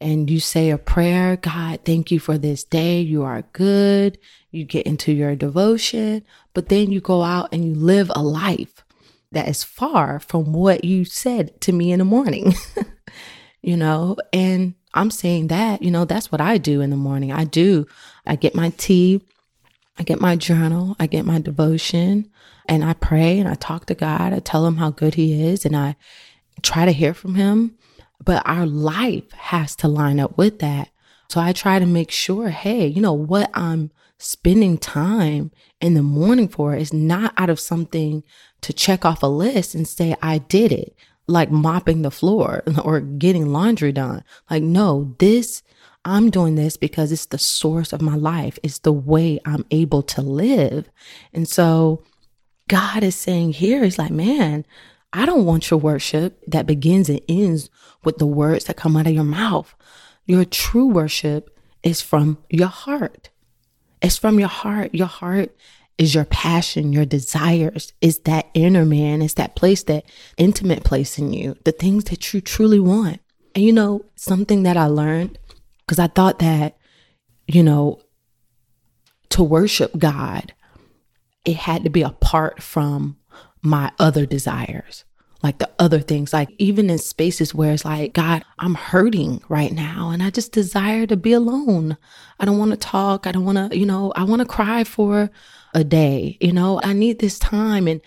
and 0.00 0.30
you 0.30 0.40
say 0.40 0.70
a 0.70 0.78
prayer 0.78 1.36
God, 1.36 1.80
thank 1.84 2.10
you 2.10 2.18
for 2.18 2.38
this 2.38 2.64
day. 2.64 3.00
You 3.00 3.22
are 3.22 3.42
good. 3.52 4.18
You 4.50 4.64
get 4.64 4.86
into 4.86 5.12
your 5.12 5.36
devotion, 5.36 6.24
but 6.54 6.68
then 6.68 6.90
you 6.90 7.00
go 7.00 7.22
out 7.22 7.50
and 7.52 7.64
you 7.64 7.74
live 7.74 8.10
a 8.14 8.22
life 8.22 8.84
that 9.32 9.48
is 9.48 9.62
far 9.62 10.18
from 10.18 10.52
what 10.52 10.84
you 10.84 11.04
said 11.04 11.60
to 11.62 11.72
me 11.72 11.92
in 11.92 11.98
the 11.98 12.04
morning, 12.04 12.54
you 13.62 13.76
know? 13.76 14.16
And 14.32 14.74
I'm 14.94 15.10
saying 15.10 15.48
that, 15.48 15.82
you 15.82 15.90
know, 15.90 16.04
that's 16.04 16.32
what 16.32 16.40
I 16.40 16.58
do 16.58 16.80
in 16.80 16.90
the 16.90 16.96
morning. 16.96 17.32
I 17.32 17.44
do. 17.44 17.86
I 18.26 18.36
get 18.36 18.54
my 18.54 18.70
tea, 18.76 19.22
I 19.98 20.02
get 20.02 20.20
my 20.20 20.36
journal, 20.36 20.96
I 20.98 21.06
get 21.06 21.24
my 21.24 21.40
devotion, 21.40 22.30
and 22.66 22.84
I 22.84 22.94
pray 22.94 23.38
and 23.38 23.48
I 23.48 23.54
talk 23.54 23.86
to 23.86 23.94
God. 23.94 24.32
I 24.32 24.38
tell 24.40 24.66
him 24.66 24.76
how 24.76 24.90
good 24.90 25.14
he 25.14 25.44
is 25.46 25.64
and 25.64 25.76
I 25.76 25.96
try 26.62 26.84
to 26.84 26.92
hear 26.92 27.14
from 27.14 27.34
him. 27.34 27.76
But 28.22 28.42
our 28.46 28.66
life 28.66 29.30
has 29.32 29.74
to 29.76 29.88
line 29.88 30.20
up 30.20 30.36
with 30.36 30.58
that. 30.58 30.90
So 31.28 31.40
I 31.40 31.52
try 31.52 31.78
to 31.78 31.86
make 31.86 32.10
sure, 32.10 32.50
hey, 32.50 32.86
you 32.86 33.00
know, 33.00 33.12
what 33.12 33.50
I'm 33.54 33.90
spending 34.18 34.76
time 34.76 35.50
in 35.80 35.94
the 35.94 36.02
morning 36.02 36.48
for 36.48 36.74
is 36.74 36.92
not 36.92 37.32
out 37.36 37.48
of 37.48 37.58
something 37.58 38.22
to 38.60 38.72
check 38.72 39.04
off 39.04 39.22
a 39.22 39.26
list 39.26 39.74
and 39.74 39.88
say, 39.88 40.14
I 40.20 40.38
did 40.38 40.72
it 40.72 40.94
like 41.30 41.50
mopping 41.50 42.02
the 42.02 42.10
floor 42.10 42.62
or 42.84 43.00
getting 43.00 43.52
laundry 43.52 43.92
done. 43.92 44.24
Like, 44.50 44.62
no, 44.62 45.14
this, 45.18 45.62
I'm 46.04 46.30
doing 46.30 46.54
this 46.54 46.76
because 46.76 47.12
it's 47.12 47.26
the 47.26 47.38
source 47.38 47.92
of 47.92 48.02
my 48.02 48.16
life. 48.16 48.58
It's 48.62 48.78
the 48.78 48.92
way 48.92 49.38
I'm 49.44 49.64
able 49.70 50.02
to 50.02 50.22
live. 50.22 50.90
And 51.32 51.48
so 51.48 52.02
God 52.68 53.02
is 53.02 53.14
saying 53.14 53.54
here, 53.54 53.84
He's 53.84 53.98
like, 53.98 54.10
man, 54.10 54.64
I 55.12 55.26
don't 55.26 55.44
want 55.44 55.70
your 55.70 55.80
worship 55.80 56.42
that 56.46 56.66
begins 56.66 57.08
and 57.08 57.20
ends 57.28 57.68
with 58.04 58.18
the 58.18 58.26
words 58.26 58.66
that 58.66 58.76
come 58.76 58.96
out 58.96 59.06
of 59.06 59.12
your 59.12 59.24
mouth. 59.24 59.74
Your 60.26 60.44
true 60.44 60.86
worship 60.86 61.56
is 61.82 62.00
from 62.00 62.38
your 62.48 62.68
heart. 62.68 63.30
It's 64.00 64.16
from 64.16 64.38
your 64.38 64.48
heart. 64.48 64.94
Your 64.94 65.08
heart 65.08 65.54
is 66.00 66.14
your 66.14 66.24
passion, 66.24 66.94
your 66.94 67.04
desires, 67.04 67.92
is 68.00 68.20
that 68.20 68.48
inner 68.54 68.86
man, 68.86 69.20
is 69.20 69.34
that 69.34 69.54
place, 69.54 69.82
that 69.82 70.02
intimate 70.38 70.82
place 70.82 71.18
in 71.18 71.30
you, 71.30 71.54
the 71.64 71.72
things 71.72 72.04
that 72.04 72.32
you 72.32 72.40
truly 72.40 72.80
want. 72.80 73.20
And 73.54 73.62
you 73.62 73.70
know, 73.70 74.06
something 74.16 74.62
that 74.62 74.78
I 74.78 74.86
learned, 74.86 75.38
because 75.80 75.98
I 75.98 76.06
thought 76.06 76.38
that, 76.38 76.78
you 77.46 77.62
know, 77.62 78.00
to 79.28 79.42
worship 79.42 79.98
God, 79.98 80.54
it 81.44 81.56
had 81.56 81.84
to 81.84 81.90
be 81.90 82.00
apart 82.00 82.62
from 82.62 83.18
my 83.60 83.92
other 83.98 84.24
desires 84.24 85.04
like 85.42 85.58
the 85.58 85.70
other 85.78 86.00
things, 86.00 86.32
like 86.32 86.50
even 86.58 86.90
in 86.90 86.98
spaces 86.98 87.54
where 87.54 87.72
it's 87.72 87.84
like, 87.84 88.12
God, 88.12 88.44
I'm 88.58 88.74
hurting 88.74 89.42
right 89.48 89.72
now 89.72 90.10
and 90.10 90.22
I 90.22 90.30
just 90.30 90.52
desire 90.52 91.06
to 91.06 91.16
be 91.16 91.32
alone. 91.32 91.96
I 92.38 92.44
don't 92.44 92.58
want 92.58 92.72
to 92.72 92.76
talk. 92.76 93.26
I 93.26 93.32
don't 93.32 93.46
want 93.46 93.72
to, 93.72 93.78
you 93.78 93.86
know, 93.86 94.12
I 94.14 94.24
want 94.24 94.40
to 94.40 94.46
cry 94.46 94.84
for 94.84 95.30
a 95.72 95.84
day. 95.84 96.36
You 96.40 96.52
know, 96.52 96.80
I 96.82 96.92
need 96.92 97.18
this 97.18 97.38
time. 97.38 97.88
And 97.88 98.02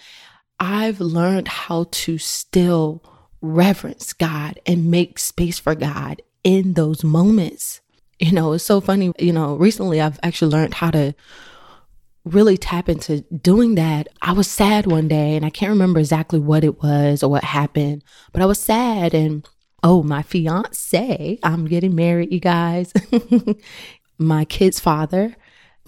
I've 0.60 1.02
learned 1.02 1.48
how 1.48 1.88
to 1.90 2.18
still 2.18 3.04
reverence 3.42 4.14
God 4.14 4.60
and 4.66 4.92
make 4.92 5.18
space 5.18 5.60
for 5.60 5.76
God 5.76 6.22
in 6.44 6.74
those 6.74 7.04
moments. 7.04 7.82
You 8.20 8.32
know, 8.32 8.54
it's 8.54 8.64
so 8.64 8.80
funny. 8.80 9.12
You 9.18 9.34
know, 9.34 9.56
recently 9.56 10.00
I've 10.00 10.20
actually 10.22 10.52
learned 10.52 10.76
how 10.76 10.92
to 10.92 11.16
really 12.26 12.58
tap 12.58 12.90
into 12.90 13.22
doing 13.22 13.76
that, 13.76 14.08
I 14.22 14.32
was 14.32 14.50
sad 14.50 14.86
one 14.86 15.08
day 15.08 15.36
and 15.36 15.46
I 15.46 15.50
can't 15.50 15.72
remember 15.72 16.00
exactly 16.00 16.40
what 16.40 16.64
it 16.64 16.82
was 16.82 17.24
or 17.24 17.30
what 17.30 17.44
happened, 17.44 18.04
but 18.32 18.42
I 18.42 18.46
was 18.46 18.60
sad 18.60 19.14
and 19.14 19.48
oh, 19.84 20.02
my 20.02 20.22
fiance, 20.22 21.38
I'm 21.44 21.66
getting 21.66 21.94
married, 21.94 22.32
you 22.32 22.40
guys. 22.40 22.94
my 24.18 24.46
kid's 24.46 24.80
father, 24.80 25.36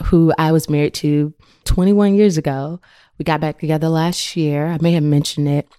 who 0.06 0.34
I 0.38 0.51
was 0.51 0.70
married 0.70 0.94
to 0.96 1.34
21 1.63 2.15
years 2.15 2.38
ago, 2.38 2.82
we 3.18 3.24
got 3.24 3.39
back 3.39 3.60
together 3.60 3.88
last 3.88 4.36
year. 4.36 4.68
I 4.68 4.77
may 4.82 4.92
have 4.92 5.04
mentioned 5.04 5.48
it 5.48 5.70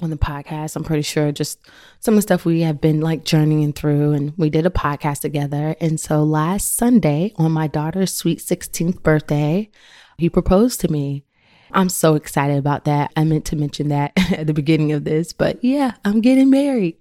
on 0.00 0.10
the 0.10 0.16
podcast. 0.16 0.76
I'm 0.76 0.84
pretty 0.84 1.02
sure 1.02 1.32
just 1.32 1.58
some 1.98 2.14
of 2.14 2.18
the 2.18 2.22
stuff 2.22 2.44
we 2.44 2.60
have 2.62 2.80
been 2.80 3.00
like 3.00 3.24
journeying 3.24 3.72
through, 3.72 4.12
and 4.12 4.32
we 4.36 4.50
did 4.50 4.66
a 4.66 4.70
podcast 4.70 5.20
together. 5.20 5.74
And 5.80 5.98
so 5.98 6.22
last 6.22 6.76
Sunday, 6.76 7.32
on 7.36 7.50
my 7.50 7.66
daughter's 7.66 8.14
sweet 8.14 8.38
16th 8.38 9.02
birthday, 9.02 9.70
he 10.16 10.28
proposed 10.28 10.80
to 10.80 10.90
me. 10.90 11.24
I'm 11.72 11.88
so 11.88 12.14
excited 12.14 12.56
about 12.56 12.84
that. 12.84 13.12
I 13.16 13.24
meant 13.24 13.44
to 13.46 13.56
mention 13.56 13.88
that 13.88 14.12
at 14.32 14.46
the 14.46 14.54
beginning 14.54 14.92
of 14.92 15.04
this, 15.04 15.32
but 15.32 15.62
yeah, 15.62 15.94
I'm 16.04 16.20
getting 16.20 16.50
married. 16.50 16.96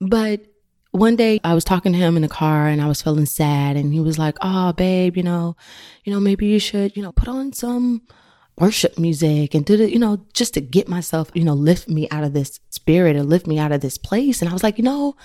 But 0.00 0.46
one 0.92 1.16
day 1.16 1.40
I 1.44 1.54
was 1.54 1.64
talking 1.64 1.92
to 1.92 1.98
him 1.98 2.16
in 2.16 2.22
the 2.22 2.28
car 2.28 2.68
and 2.68 2.80
I 2.80 2.86
was 2.86 3.02
feeling 3.02 3.26
sad 3.26 3.76
and 3.76 3.92
he 3.92 4.00
was 4.00 4.18
like, 4.18 4.36
"Oh, 4.40 4.72
babe, 4.72 5.16
you 5.16 5.22
know, 5.22 5.56
you 6.04 6.12
know, 6.12 6.20
maybe 6.20 6.46
you 6.46 6.58
should, 6.58 6.96
you 6.96 7.02
know, 7.02 7.12
put 7.12 7.28
on 7.28 7.52
some 7.52 8.02
worship 8.58 8.98
music 8.98 9.54
and 9.54 9.66
do 9.66 9.74
it, 9.74 9.90
you 9.90 9.98
know, 9.98 10.24
just 10.32 10.54
to 10.54 10.60
get 10.60 10.88
myself, 10.88 11.30
you 11.34 11.44
know, 11.44 11.52
lift 11.52 11.88
me 11.88 12.08
out 12.10 12.24
of 12.24 12.32
this 12.32 12.60
spirit 12.70 13.16
and 13.16 13.28
lift 13.28 13.46
me 13.46 13.58
out 13.58 13.72
of 13.72 13.80
this 13.80 13.98
place." 13.98 14.40
And 14.40 14.48
I 14.48 14.52
was 14.52 14.62
like, 14.62 14.78
"You 14.78 14.84
know, 14.84 15.16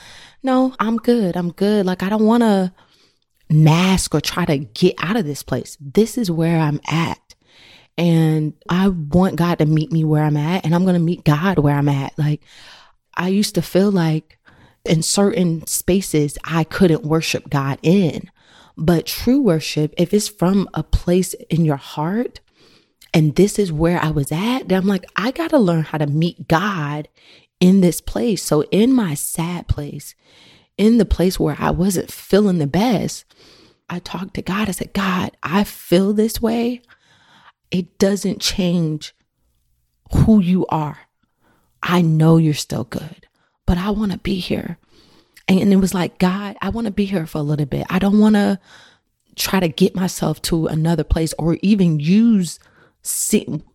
no, 0.44 0.75
I'm 0.80 0.98
good. 0.98 1.38
I'm 1.38 1.51
good. 1.51 1.86
Like 1.86 2.04
I 2.04 2.10
don't 2.10 2.25
want 2.25 2.42
to 2.42 2.74
mask 3.51 4.15
or 4.15 4.22
try 4.22 4.46
to 4.46 4.58
get 4.58 4.96
out 5.00 5.17
of 5.17 5.25
this 5.25 5.43
place. 5.43 5.77
This 5.79 6.17
is 6.17 6.31
where 6.31 6.60
I'm 6.60 6.79
at. 6.88 7.20
And 7.98 8.53
I 8.70 8.88
want 8.88 9.36
God 9.36 9.60
to 9.60 9.65
meet 9.65 9.91
me 9.91 10.03
where 10.03 10.24
I'm 10.24 10.38
at, 10.38 10.65
and 10.65 10.74
I'm 10.74 10.84
going 10.84 10.96
to 10.96 11.00
meet 11.00 11.25
God 11.25 11.60
where 11.60 11.75
I'm 11.75 11.89
at. 11.89 12.17
Like, 12.17 12.41
I 13.15 13.27
used 13.27 13.55
to 13.55 13.62
feel 13.62 13.91
like 13.91 14.39
in 14.86 15.03
certain 15.03 15.67
spaces, 15.67 16.38
I 16.43 16.63
couldn't 16.63 17.03
worship 17.03 17.50
God 17.50 17.79
in. 17.84 18.31
But 18.77 19.05
true 19.05 19.41
worship, 19.41 19.93
if 19.98 20.13
it's 20.13 20.29
from 20.29 20.70
a 20.74 20.84
place 20.84 21.34
in 21.50 21.65
your 21.65 21.75
heart, 21.75 22.39
and 23.13 23.36
this 23.36 23.60
is 23.60 23.72
where 23.72 24.01
I 24.01 24.10
was 24.10 24.31
at, 24.31 24.70
then 24.70 24.79
I'm 24.79 24.88
like, 24.88 25.05
I 25.15 25.31
got 25.31 25.50
to 25.50 25.60
learn 25.60 25.84
how 25.84 25.98
to 25.98 26.08
meet 26.08 26.48
God 26.48 27.10
in 27.60 27.81
this 27.81 28.00
place. 28.01 28.41
So, 28.41 28.63
in 28.72 28.93
my 28.93 29.13
sad 29.13 29.67
place, 29.67 30.15
in 30.78 30.98
the 30.98 31.06
place 31.06 31.40
where 31.40 31.56
I 31.60 31.72
wasn't 31.72 32.12
feeling 32.12 32.58
the 32.58 32.68
best, 32.68 33.25
I 33.90 34.00
talked 34.00 34.36
to 34.36 34.42
God. 34.42 34.70
I 34.70 34.72
said, 34.72 34.94
God, 34.94 35.32
I 35.44 35.63
feel 35.63 36.13
this 36.13 36.42
way. 36.42 36.82
It 37.72 37.98
doesn't 37.98 38.42
change 38.42 39.13
who 40.13 40.42
you 40.42 40.66
are. 40.68 41.00
I 41.84 42.01
know 42.01 42.38
you're 42.38 42.54
still 42.54 42.84
good, 42.84 43.28
but 43.66 43.78
I 43.78 43.90
want 43.90 44.12
to 44.12 44.18
be 44.18 44.36
here. 44.36 44.78
And 45.48 45.74
it 45.74 45.78
was 45.78 45.94
like, 45.94 46.20
God, 46.20 46.58
I 46.62 46.70
want 46.70 46.86
to 46.86 46.92
be 46.92 47.06
here 47.06 47.25
for 47.25 47.40
a 47.40 47.44
little 47.44 47.66
bit. 47.66 47.86
I 47.90 48.00
don't 48.00 48.20
want 48.20 48.36
to 48.36 48.60
try 49.36 49.60
to 49.60 49.68
get 49.68 49.96
myself 49.96 50.42
to 50.44 50.68
another 50.68 51.04
place 51.04 51.34
or 51.38 51.58
even 51.62 52.00
use 52.00 52.60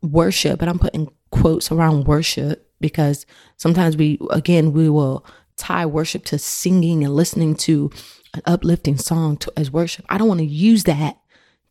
worship, 0.02 0.58
but 0.58 0.68
I'm 0.68 0.78
putting 0.78 1.10
quotes 1.30 1.70
around 1.70 2.06
worship 2.06 2.70
because 2.80 3.26
sometimes 3.56 3.96
we, 3.96 4.18
again, 4.30 4.72
we 4.72 4.88
will 4.88 5.26
tie 5.56 5.86
worship 5.86 6.24
to 6.26 6.38
singing 6.38 7.04
and 7.04 7.14
listening 7.14 7.54
to 7.56 7.90
an 8.34 8.42
uplifting 8.44 8.98
song 8.98 9.36
to, 9.38 9.52
as 9.56 9.70
worship. 9.70 10.04
I 10.08 10.18
don't 10.18 10.28
want 10.28 10.40
to 10.40 10.46
use 10.46 10.84
that 10.84 11.18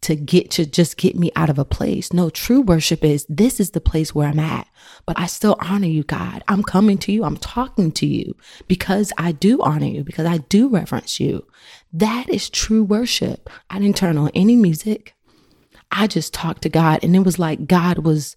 to 0.02 0.16
get 0.16 0.52
to 0.52 0.68
just 0.68 0.98
get 0.98 1.16
me 1.16 1.32
out 1.36 1.50
of 1.50 1.58
a 1.58 1.66
place. 1.66 2.14
No, 2.14 2.30
true 2.30 2.62
worship 2.62 3.04
is 3.04 3.26
this 3.28 3.60
is 3.60 3.72
the 3.72 3.82
place 3.82 4.14
where 4.14 4.28
I'm 4.28 4.40
at, 4.40 4.68
but 5.06 5.18
I 5.18 5.26
still 5.26 5.58
honor 5.60 5.88
you, 5.88 6.04
God. 6.04 6.44
I'm 6.48 6.62
coming 6.62 7.00
to 7.00 7.12
you. 7.12 7.24
I'm 7.24 7.38
talking 7.38 7.92
to 7.94 8.06
you 8.06 8.36
because 8.68 9.12
I 9.18 9.32
do 9.32 9.62
honor 9.64 9.88
you, 9.88 10.04
because 10.04 10.28
I 10.28 10.38
do 10.38 10.68
reverence 10.68 11.20
you. 11.20 11.48
That 11.92 12.30
is 12.30 12.52
true 12.52 12.84
worship. 12.84 13.50
I 13.70 13.80
didn't 13.80 13.98
turn 13.98 14.18
on 14.18 14.30
any 14.36 14.56
music. 14.56 15.16
I 15.92 16.08
just 16.08 16.34
talked 16.34 16.62
to 16.64 16.70
God 16.70 17.00
and 17.04 17.16
it 17.16 17.24
was 17.24 17.40
like 17.40 17.68
God 17.68 18.00
was 18.00 18.36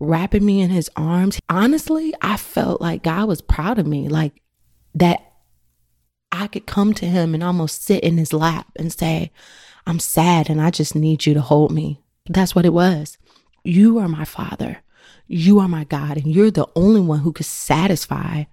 wrapping 0.00 0.44
me 0.44 0.60
in 0.60 0.68
his 0.70 0.90
arms. 0.94 1.40
Honestly, 1.48 2.14
I 2.20 2.36
felt 2.36 2.80
like 2.80 3.02
God 3.02 3.28
was 3.28 3.40
proud 3.40 3.78
of 3.78 3.86
me, 3.86 4.08
like 4.08 4.42
that 4.94 5.32
I 6.30 6.46
could 6.46 6.66
come 6.66 6.94
to 6.94 7.06
him 7.06 7.34
and 7.34 7.42
almost 7.42 7.84
sit 7.84 8.04
in 8.04 8.18
his 8.18 8.32
lap 8.32 8.66
and 8.76 8.92
say, 8.92 9.32
I'm 9.86 9.98
sad 9.98 10.50
and 10.50 10.60
I 10.60 10.70
just 10.70 10.94
need 10.94 11.26
you 11.26 11.34
to 11.34 11.40
hold 11.40 11.72
me. 11.72 12.02
That's 12.28 12.54
what 12.54 12.66
it 12.66 12.72
was. 12.72 13.16
You 13.64 13.98
are 13.98 14.08
my 14.08 14.24
father. 14.24 14.82
You 15.26 15.58
are 15.58 15.68
my 15.68 15.84
God, 15.84 16.16
and 16.16 16.26
you're 16.26 16.50
the 16.50 16.68
only 16.74 17.02
one 17.02 17.20
who 17.20 17.32
could 17.32 17.46
satisfy 17.46 18.44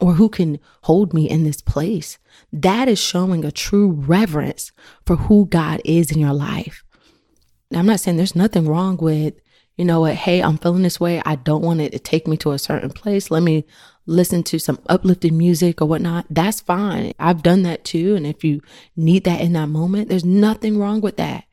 or 0.00 0.14
who 0.14 0.28
can 0.28 0.58
hold 0.82 1.14
me 1.14 1.30
in 1.30 1.44
this 1.44 1.60
place. 1.60 2.18
That 2.52 2.88
is 2.88 2.98
showing 2.98 3.44
a 3.44 3.52
true 3.52 3.92
reverence 3.92 4.72
for 5.06 5.16
who 5.16 5.46
God 5.46 5.80
is 5.84 6.10
in 6.10 6.18
your 6.18 6.34
life. 6.34 6.84
Now, 7.70 7.78
I'm 7.78 7.86
not 7.86 8.00
saying 8.00 8.16
there's 8.16 8.36
nothing 8.36 8.66
wrong 8.66 8.96
with, 8.96 9.34
you 9.76 9.84
know 9.84 10.00
what, 10.00 10.14
hey, 10.14 10.42
I'm 10.42 10.58
feeling 10.58 10.82
this 10.82 11.00
way. 11.00 11.22
I 11.24 11.36
don't 11.36 11.62
want 11.62 11.80
it 11.80 11.92
to 11.92 11.98
take 11.98 12.26
me 12.26 12.36
to 12.38 12.52
a 12.52 12.58
certain 12.58 12.90
place. 12.90 13.30
Let 13.30 13.42
me 13.42 13.64
listen 14.06 14.42
to 14.44 14.58
some 14.58 14.78
uplifting 14.88 15.36
music 15.36 15.82
or 15.82 15.86
whatnot, 15.86 16.26
that's 16.30 16.60
fine. 16.60 17.12
I've 17.18 17.42
done 17.42 17.62
that 17.64 17.84
too. 17.84 18.14
And 18.14 18.26
if 18.26 18.44
you 18.44 18.60
need 18.96 19.24
that 19.24 19.40
in 19.40 19.52
that 19.54 19.68
moment, 19.68 20.08
there's 20.08 20.24
nothing 20.24 20.78
wrong 20.78 21.00
with 21.00 21.16
that. 21.16 21.44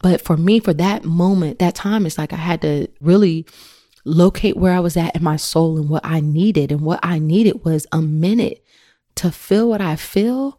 But 0.00 0.20
for 0.20 0.36
me, 0.36 0.60
for 0.60 0.72
that 0.74 1.04
moment, 1.04 1.58
that 1.58 1.74
time, 1.74 2.06
it's 2.06 2.18
like 2.18 2.32
I 2.32 2.36
had 2.36 2.62
to 2.62 2.88
really 3.00 3.46
locate 4.04 4.56
where 4.56 4.72
I 4.72 4.80
was 4.80 4.96
at 4.96 5.14
in 5.14 5.22
my 5.22 5.36
soul 5.36 5.76
and 5.76 5.88
what 5.88 6.04
I 6.04 6.20
needed. 6.20 6.72
And 6.72 6.80
what 6.80 7.00
I 7.02 7.18
needed 7.18 7.64
was 7.64 7.86
a 7.92 8.00
minute 8.00 8.64
to 9.16 9.30
feel 9.30 9.68
what 9.68 9.80
I 9.80 9.96
feel, 9.96 10.58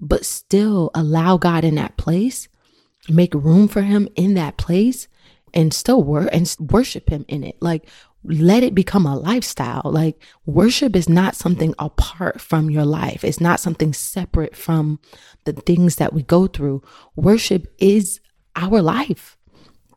but 0.00 0.24
still 0.24 0.90
allow 0.94 1.36
God 1.36 1.64
in 1.64 1.76
that 1.76 1.96
place, 1.96 2.48
make 3.08 3.32
room 3.32 3.68
for 3.68 3.82
Him 3.82 4.08
in 4.16 4.34
that 4.34 4.56
place, 4.56 5.06
and 5.54 5.72
still 5.72 6.02
work 6.02 6.28
and 6.32 6.54
worship 6.58 7.08
Him 7.08 7.24
in 7.28 7.44
it. 7.44 7.56
Like 7.60 7.88
let 8.24 8.62
it 8.62 8.74
become 8.74 9.06
a 9.06 9.16
lifestyle. 9.16 9.82
Like 9.84 10.22
worship 10.44 10.94
is 10.94 11.08
not 11.08 11.34
something 11.34 11.74
apart 11.78 12.40
from 12.40 12.70
your 12.70 12.84
life. 12.84 13.24
It's 13.24 13.40
not 13.40 13.60
something 13.60 13.92
separate 13.92 14.56
from 14.56 15.00
the 15.44 15.52
things 15.52 15.96
that 15.96 16.12
we 16.12 16.22
go 16.22 16.46
through. 16.46 16.82
Worship 17.16 17.72
is 17.78 18.20
our 18.56 18.82
life. 18.82 19.36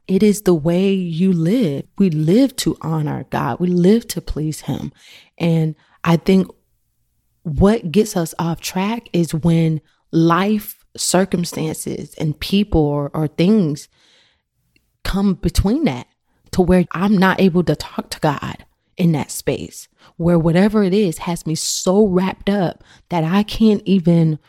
It 0.08 0.24
is 0.24 0.42
the 0.42 0.54
way 0.54 0.94
you 0.94 1.32
live. 1.32 1.86
We 1.98 2.10
live 2.10 2.56
to 2.58 2.78
honor 2.82 3.26
God. 3.30 3.60
We 3.60 3.68
live 3.68 4.08
to 4.10 4.22
please 4.22 4.62
him. 4.62 4.92
And 5.38 5.76
I 6.04 6.18
think 6.18 6.48
what 7.44 7.92
gets 7.92 8.16
us 8.16 8.34
off 8.40 8.62
track 8.62 9.08
is 9.14 9.34
when 9.34 9.82
life 10.12 10.86
circumstances 10.96 12.14
and 12.16 12.40
people 12.40 12.82
or, 12.82 13.12
or 13.14 13.28
things 13.28 13.90
come 15.04 15.34
between 15.36 15.84
that 15.86 16.08
to 16.54 16.62
where 16.62 16.86
I'm 16.92 17.18
not 17.18 17.40
able 17.40 17.64
to 17.66 17.76
talk 17.76 18.10
to 18.12 18.20
God 18.20 18.66
in 18.98 19.12
that 19.14 19.32
space 19.32 19.88
where 20.18 20.40
whatever 20.40 20.84
it 20.84 20.94
is 20.94 21.20
has 21.20 21.46
me 21.46 21.56
so 21.56 22.08
wrapped 22.08 22.50
up 22.50 22.84
that 23.10 23.24
I 23.24 23.44
can't 23.44 23.82
even 23.86 24.40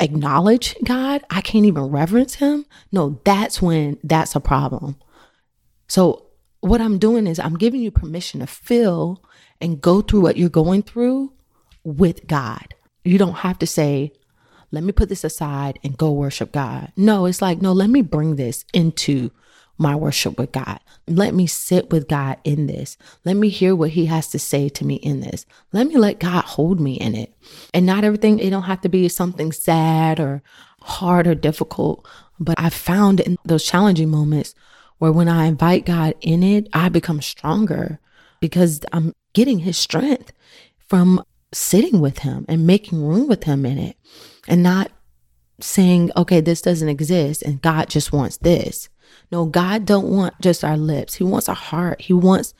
acknowledge 0.00 0.76
God. 0.84 1.24
I 1.30 1.40
can't 1.40 1.66
even 1.66 1.84
reverence 1.84 2.36
him. 2.36 2.66
No, 2.92 3.20
that's 3.24 3.60
when 3.62 3.98
that's 4.04 4.34
a 4.34 4.40
problem. 4.40 4.96
So, 5.88 6.26
what 6.60 6.80
I'm 6.80 6.98
doing 6.98 7.26
is 7.26 7.38
I'm 7.38 7.56
giving 7.56 7.80
you 7.80 7.90
permission 7.90 8.40
to 8.40 8.46
feel 8.46 9.22
and 9.60 9.80
go 9.80 10.00
through 10.00 10.20
what 10.20 10.36
you're 10.36 10.48
going 10.48 10.82
through 10.82 11.32
with 11.84 12.26
God. 12.26 12.74
You 13.04 13.16
don't 13.16 13.38
have 13.38 13.58
to 13.60 13.66
say, 13.66 14.12
let 14.70 14.82
me 14.82 14.92
put 14.92 15.08
this 15.08 15.24
aside 15.24 15.78
and 15.84 15.96
go 15.96 16.10
worship 16.12 16.52
God. 16.52 16.92
No, 16.96 17.26
it's 17.26 17.40
like, 17.40 17.62
no, 17.62 17.72
let 17.72 17.90
me 17.90 18.02
bring 18.02 18.36
this 18.36 18.64
into 18.74 19.30
my 19.78 19.94
worship 19.94 20.38
with 20.38 20.52
God. 20.52 20.80
Let 21.06 21.34
me 21.34 21.46
sit 21.46 21.90
with 21.90 22.08
God 22.08 22.38
in 22.44 22.66
this. 22.66 22.96
Let 23.24 23.36
me 23.36 23.48
hear 23.48 23.74
what 23.74 23.90
he 23.90 24.06
has 24.06 24.28
to 24.30 24.38
say 24.38 24.68
to 24.70 24.84
me 24.84 24.96
in 24.96 25.20
this. 25.20 25.46
Let 25.72 25.86
me 25.86 25.96
let 25.96 26.18
God 26.18 26.44
hold 26.44 26.80
me 26.80 26.94
in 26.94 27.14
it. 27.14 27.32
And 27.72 27.86
not 27.86 28.04
everything, 28.04 28.40
it 28.40 28.50
don't 28.50 28.64
have 28.64 28.80
to 28.82 28.88
be 28.88 29.08
something 29.08 29.52
sad 29.52 30.18
or 30.18 30.42
hard 30.82 31.26
or 31.26 31.34
difficult. 31.34 32.06
But 32.40 32.58
I 32.58 32.70
found 32.70 33.20
in 33.20 33.38
those 33.44 33.64
challenging 33.64 34.10
moments 34.10 34.54
where 34.98 35.12
when 35.12 35.28
I 35.28 35.46
invite 35.46 35.86
God 35.86 36.14
in 36.20 36.42
it, 36.42 36.68
I 36.72 36.88
become 36.88 37.22
stronger 37.22 38.00
because 38.40 38.80
I'm 38.92 39.12
getting 39.32 39.60
his 39.60 39.78
strength 39.78 40.32
from 40.88 41.22
sitting 41.52 42.00
with 42.00 42.20
him 42.20 42.44
and 42.48 42.66
making 42.66 43.02
room 43.02 43.28
with 43.28 43.44
him 43.44 43.64
in 43.64 43.78
it 43.78 43.96
and 44.46 44.62
not 44.62 44.90
saying, 45.60 46.10
okay, 46.16 46.40
this 46.40 46.62
doesn't 46.62 46.88
exist 46.88 47.42
and 47.42 47.62
God 47.62 47.88
just 47.88 48.12
wants 48.12 48.36
this. 48.38 48.88
No, 49.30 49.44
God 49.44 49.84
don't 49.84 50.08
want 50.08 50.40
just 50.40 50.64
our 50.64 50.76
lips. 50.76 51.14
He 51.14 51.24
wants 51.24 51.48
our 51.48 51.54
heart. 51.54 52.00
He 52.00 52.12
wants 52.12 52.54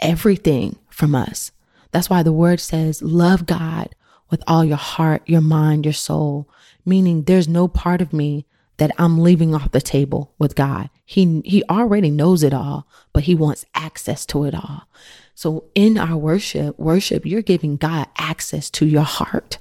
everything 0.00 0.78
from 0.90 1.14
us. 1.14 1.52
That's 1.92 2.10
why 2.10 2.22
the 2.22 2.32
word 2.32 2.60
says, 2.60 3.02
love 3.02 3.46
God 3.46 3.94
with 4.30 4.42
all 4.46 4.64
your 4.64 4.76
heart, 4.76 5.22
your 5.26 5.40
mind, 5.40 5.84
your 5.84 5.92
soul, 5.92 6.48
meaning 6.84 7.22
there's 7.22 7.48
no 7.48 7.68
part 7.68 8.00
of 8.00 8.12
me 8.12 8.46
that 8.78 8.92
I'm 8.96 9.18
leaving 9.18 9.54
off 9.54 9.72
the 9.72 9.80
table 9.80 10.32
with 10.38 10.54
God. 10.54 10.88
He 11.04 11.42
he 11.44 11.62
already 11.64 12.10
knows 12.10 12.42
it 12.42 12.54
all, 12.54 12.88
but 13.12 13.24
he 13.24 13.34
wants 13.34 13.66
access 13.74 14.24
to 14.26 14.44
it 14.44 14.54
all. 14.54 14.88
So 15.34 15.64
in 15.74 15.98
our 15.98 16.16
worship, 16.16 16.78
worship, 16.78 17.26
you're 17.26 17.42
giving 17.42 17.76
God 17.76 18.06
access 18.16 18.70
to 18.70 18.86
your 18.86 19.02
heart. 19.02 19.58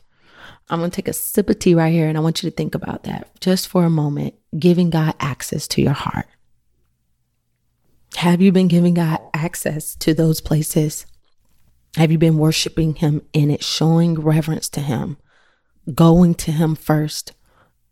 I'm 0.69 0.79
going 0.79 0.91
to 0.91 0.95
take 0.95 1.07
a 1.07 1.13
sip 1.13 1.49
of 1.49 1.59
tea 1.59 1.73
right 1.73 1.91
here 1.91 2.07
and 2.07 2.17
I 2.17 2.21
want 2.21 2.43
you 2.43 2.49
to 2.49 2.55
think 2.55 2.75
about 2.75 3.03
that 3.03 3.27
just 3.41 3.67
for 3.67 3.83
a 3.83 3.89
moment, 3.89 4.35
giving 4.57 4.89
God 4.89 5.15
access 5.19 5.67
to 5.69 5.81
your 5.81 5.93
heart. 5.93 6.27
Have 8.15 8.41
you 8.41 8.51
been 8.51 8.67
giving 8.67 8.95
God 8.95 9.19
access 9.33 9.95
to 9.95 10.13
those 10.13 10.41
places? 10.41 11.05
Have 11.95 12.11
you 12.11 12.17
been 12.17 12.37
worshiping 12.37 12.95
Him 12.95 13.21
in 13.33 13.49
it, 13.49 13.63
showing 13.63 14.15
reverence 14.15 14.69
to 14.69 14.81
Him, 14.81 15.17
going 15.93 16.35
to 16.35 16.51
Him 16.51 16.75
first, 16.75 17.33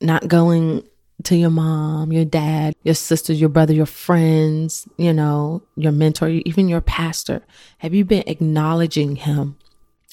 not 0.02 0.28
going 0.28 0.84
to 1.24 1.36
your 1.36 1.50
mom, 1.50 2.12
your 2.12 2.26
dad, 2.26 2.76
your 2.84 2.94
sisters, 2.94 3.40
your 3.40 3.50
brother, 3.50 3.74
your 3.74 3.86
friends, 3.86 4.88
you 4.98 5.14
know, 5.14 5.64
your 5.76 5.92
mentor, 5.92 6.28
even 6.30 6.68
your 6.68 6.82
pastor? 6.82 7.42
Have 7.80 7.94
you 7.94 8.06
been 8.06 8.24
acknowledging 8.28 9.16
Him 9.16 9.58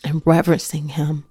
and 0.03 0.23
reverencing 0.25 0.89
Him? 0.89 1.25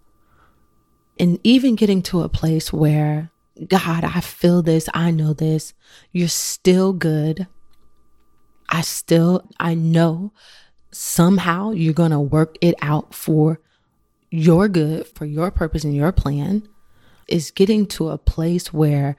And 1.20 1.40
even 1.44 1.76
getting 1.76 2.02
to 2.04 2.22
a 2.22 2.30
place 2.30 2.74
where, 2.74 3.32
God, 3.68 4.04
I 4.04 4.20
feel 4.20 4.62
this, 4.62 4.90
I 4.94 5.12
know 5.12 5.34
this, 5.34 5.74
you're 6.12 6.28
still 6.28 6.92
good. 6.92 7.48
I 8.70 8.82
still, 8.82 9.48
I 9.60 9.74
know 9.74 10.32
somehow 10.92 11.72
you're 11.72 11.94
going 11.94 12.12
to 12.12 12.20
work 12.20 12.58
it 12.62 12.76
out 12.82 13.14
for 13.14 13.60
your 14.30 14.68
good, 14.68 15.08
for 15.08 15.26
your 15.26 15.52
purpose 15.52 15.84
and 15.84 15.96
your 15.96 16.12
plan, 16.12 16.68
is 17.28 17.52
getting 17.52 17.86
to 17.86 18.10
a 18.10 18.18
place 18.18 18.74
where 18.74 19.16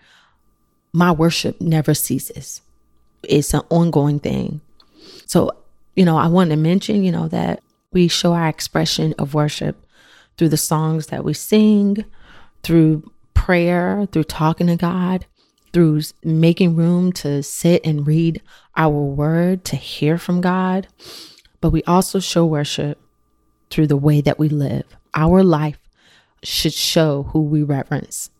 my 0.92 1.10
worship 1.10 1.60
never 1.60 1.94
ceases. 1.94 2.62
It's 3.22 3.54
an 3.54 3.62
ongoing 3.70 4.20
thing. 4.20 4.60
So, 5.26 5.50
you 5.96 6.04
know, 6.04 6.16
I 6.16 6.26
want 6.28 6.50
to 6.50 6.56
mention, 6.56 7.02
you 7.02 7.12
know, 7.12 7.28
that 7.28 7.62
we 7.92 8.08
show 8.08 8.34
our 8.34 8.48
expression 8.48 9.14
of 9.18 9.34
worship 9.34 9.76
through 10.36 10.50
the 10.50 10.56
songs 10.56 11.08
that 11.08 11.24
we 11.24 11.32
sing, 11.34 12.04
through 12.62 13.10
prayer, 13.34 14.06
through 14.10 14.24
talking 14.24 14.66
to 14.66 14.76
God, 14.76 15.26
through 15.72 16.02
making 16.22 16.76
room 16.76 17.12
to 17.12 17.42
sit 17.42 17.84
and 17.84 18.06
read 18.06 18.42
our 18.76 18.90
word, 18.90 19.64
to 19.66 19.76
hear 19.76 20.18
from 20.18 20.40
God. 20.40 20.88
But 21.60 21.70
we 21.70 21.82
also 21.84 22.20
show 22.20 22.44
worship 22.44 23.00
through 23.70 23.86
the 23.86 23.96
way 23.96 24.20
that 24.20 24.38
we 24.38 24.48
live. 24.48 24.84
Our 25.14 25.42
life 25.42 25.78
should 26.42 26.74
show 26.74 27.24
who 27.24 27.42
we 27.42 27.62
reverence. 27.62 28.30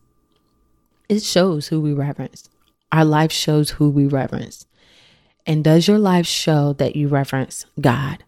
It 1.09 1.23
shows 1.23 1.67
who 1.67 1.81
we 1.81 1.93
reverence. 1.93 2.49
Our 2.91 3.05
life 3.05 3.31
shows 3.31 3.71
who 3.71 3.89
we 3.89 4.05
reverence. 4.05 4.65
And 5.45 5.63
does 5.63 5.87
your 5.87 5.99
life 5.99 6.25
show 6.25 6.73
that 6.73 6.95
you 6.95 7.07
reverence 7.07 7.65
God? 7.79 8.23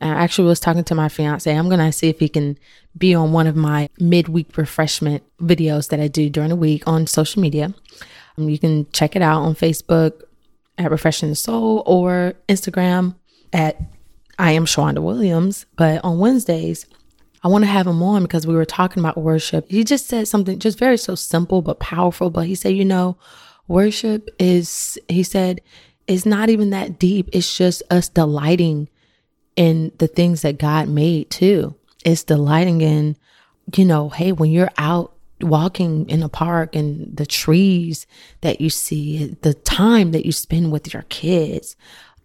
I 0.00 0.08
actually 0.08 0.48
was 0.48 0.60
talking 0.60 0.84
to 0.84 0.94
my 0.94 1.08
fiance. 1.08 1.50
I'm 1.50 1.68
going 1.68 1.80
to 1.80 1.90
see 1.90 2.08
if 2.08 2.20
he 2.20 2.28
can 2.28 2.58
be 2.96 3.14
on 3.14 3.32
one 3.32 3.46
of 3.46 3.56
my 3.56 3.88
midweek 3.98 4.56
refreshment 4.56 5.22
videos 5.38 5.88
that 5.88 6.00
I 6.00 6.08
do 6.08 6.28
during 6.28 6.50
the 6.50 6.56
week 6.56 6.86
on 6.86 7.06
social 7.06 7.40
media. 7.40 7.72
Um, 8.36 8.48
you 8.48 8.58
can 8.58 8.90
check 8.92 9.16
it 9.16 9.22
out 9.22 9.42
on 9.42 9.54
Facebook 9.54 10.22
at 10.78 10.90
Refreshing 10.90 11.34
Soul 11.34 11.82
or 11.86 12.34
Instagram 12.48 13.14
at 13.52 13.80
I 14.38 14.52
am 14.52 14.66
Shawanda 14.66 15.02
Williams. 15.02 15.66
But 15.76 16.04
on 16.04 16.18
Wednesdays, 16.18 16.86
I 17.42 17.48
want 17.48 17.62
to 17.62 17.70
have 17.70 17.86
him 17.86 18.02
on 18.02 18.22
because 18.22 18.46
we 18.46 18.54
were 18.54 18.64
talking 18.64 19.02
about 19.02 19.16
worship. 19.16 19.66
He 19.70 19.84
just 19.84 20.06
said 20.06 20.28
something 20.28 20.58
just 20.58 20.78
very 20.78 20.96
so 20.96 21.14
simple 21.14 21.62
but 21.62 21.78
powerful. 21.78 22.30
But 22.30 22.46
he 22.46 22.54
said, 22.54 22.74
you 22.74 22.84
know, 22.84 23.16
worship 23.68 24.28
is, 24.38 24.98
he 25.08 25.22
said, 25.22 25.60
is 26.06 26.26
not 26.26 26.48
even 26.48 26.70
that 26.70 26.98
deep. 26.98 27.28
It's 27.32 27.56
just 27.56 27.82
us 27.90 28.08
delighting 28.08 28.88
in 29.56 29.92
the 29.98 30.08
things 30.08 30.42
that 30.42 30.58
God 30.58 30.88
made 30.88 31.30
too. 31.30 31.74
It's 32.04 32.24
delighting 32.24 32.80
in, 32.80 33.16
you 33.74 33.84
know, 33.84 34.08
hey, 34.08 34.32
when 34.32 34.50
you're 34.50 34.70
out 34.76 35.13
walking 35.40 36.08
in 36.08 36.22
a 36.22 36.28
park 36.28 36.74
and 36.76 37.16
the 37.16 37.26
trees 37.26 38.06
that 38.40 38.60
you 38.60 38.70
see, 38.70 39.36
the 39.42 39.54
time 39.54 40.12
that 40.12 40.24
you 40.24 40.32
spend 40.32 40.72
with 40.72 40.92
your 40.92 41.04
kids, 41.08 41.76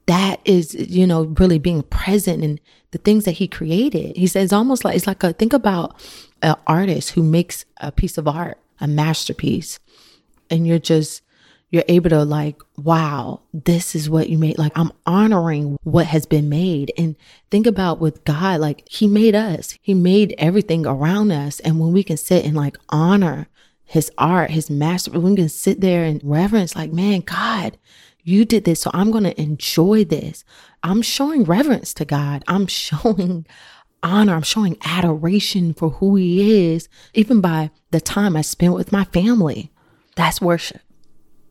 that 0.06 0.40
is, 0.46 0.74
you 0.74 1.06
know, 1.06 1.24
really 1.40 1.60
being 1.60 1.84
present 1.84 2.44
in 2.44 2.60
the 2.92 2.98
things 2.98 3.26
that 3.26 3.34
he 3.34 3.48
created. 3.48 4.18
He 4.18 4.28
says 4.28 4.52
almost 4.52 4.84
like 4.84 4.96
it's 4.96 5.08
like 5.08 5.24
a 5.24 5.34
think 5.34 5.54
about 5.54 6.02
an 6.42 6.56
artist 6.66 7.12
who 7.12 7.24
makes 7.24 7.66
a 7.78 7.92
piece 7.92 8.18
of 8.18 8.28
art, 8.28 8.58
a 8.80 8.88
masterpiece, 8.88 9.80
and 10.50 10.66
you're 10.66 10.80
just 10.80 11.22
you're 11.72 11.84
able 11.88 12.10
to 12.10 12.24
like, 12.24 12.62
wow, 12.78 13.42
this 13.54 13.96
is 13.96 14.10
what 14.10 14.30
you 14.30 14.38
made. 14.38 14.58
Like 14.58 14.72
I'm 14.76 14.92
honoring 15.06 15.78
what 15.84 16.08
has 16.08 16.26
been 16.26 16.50
made. 16.50 16.92
And 16.98 17.16
think 17.52 17.68
about 17.68 18.00
with 18.00 18.24
God, 18.24 18.60
like 18.60 18.88
he 18.90 19.08
made 19.08 19.36
us, 19.36 19.78
he 19.82 19.94
made 19.94 20.34
everything 20.38 20.86
around 20.86 21.32
us. 21.32 21.60
And 21.60 21.80
when 21.80 21.94
we 21.94 22.04
can 22.04 22.18
sit 22.18 22.46
and 22.46 22.56
like 22.56 22.78
honor 22.90 23.48
his 23.86 24.12
art, 24.18 24.52
his 24.52 24.70
master, 24.70 25.20
we 25.20 25.36
can 25.36 25.50
sit 25.50 25.82
there 25.82 26.04
and 26.04 26.22
reverence 26.24 26.76
like, 26.76 26.92
man, 26.92 27.22
God, 27.22 27.78
you 28.24 28.46
did 28.46 28.64
this. 28.64 28.82
So 28.82 28.92
I'm 28.94 29.12
going 29.12 29.24
to 29.24 29.42
enjoy 29.42 30.06
this. 30.06 30.44
I'm 30.84 31.02
showing 31.02 31.44
reverence 31.44 31.94
to 31.96 32.06
God. 32.06 32.44
I'm 32.48 32.68
showing 32.68 33.46
honor. 34.02 34.36
I'm 34.36 34.44
showing 34.44 34.78
adoration 34.84 35.74
for 35.74 35.90
who 35.90 36.16
he 36.16 36.72
is, 36.72 36.90
even 37.14 37.42
by 37.42 37.70
the 37.92 38.02
time 38.02 38.36
I 38.36 38.42
spent 38.42 38.74
with 38.74 38.92
my 38.92 39.04
family. 39.06 39.72
That's 40.16 40.42
worship. 40.42 40.82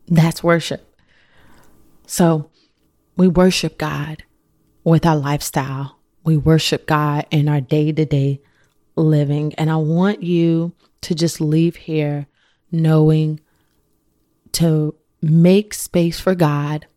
That's 0.09 0.43
worship. 0.43 0.85
So 2.07 2.49
we 3.15 3.27
worship 3.27 3.77
God 3.77 4.23
with 4.83 5.05
our 5.05 5.15
lifestyle. 5.15 5.99
We 6.23 6.35
worship 6.35 6.87
God 6.87 7.25
in 7.29 7.47
our 7.47 7.61
day 7.61 7.91
to 7.91 8.05
day 8.05 8.41
living. 8.95 9.53
And 9.55 9.69
I 9.69 9.75
want 9.75 10.23
you 10.23 10.73
to 11.01 11.15
just 11.15 11.39
leave 11.39 11.75
here 11.75 12.27
knowing 12.71 13.39
to 14.53 14.95
make 15.21 15.73
space 15.73 16.19
for 16.19 16.33
God, 16.35 16.87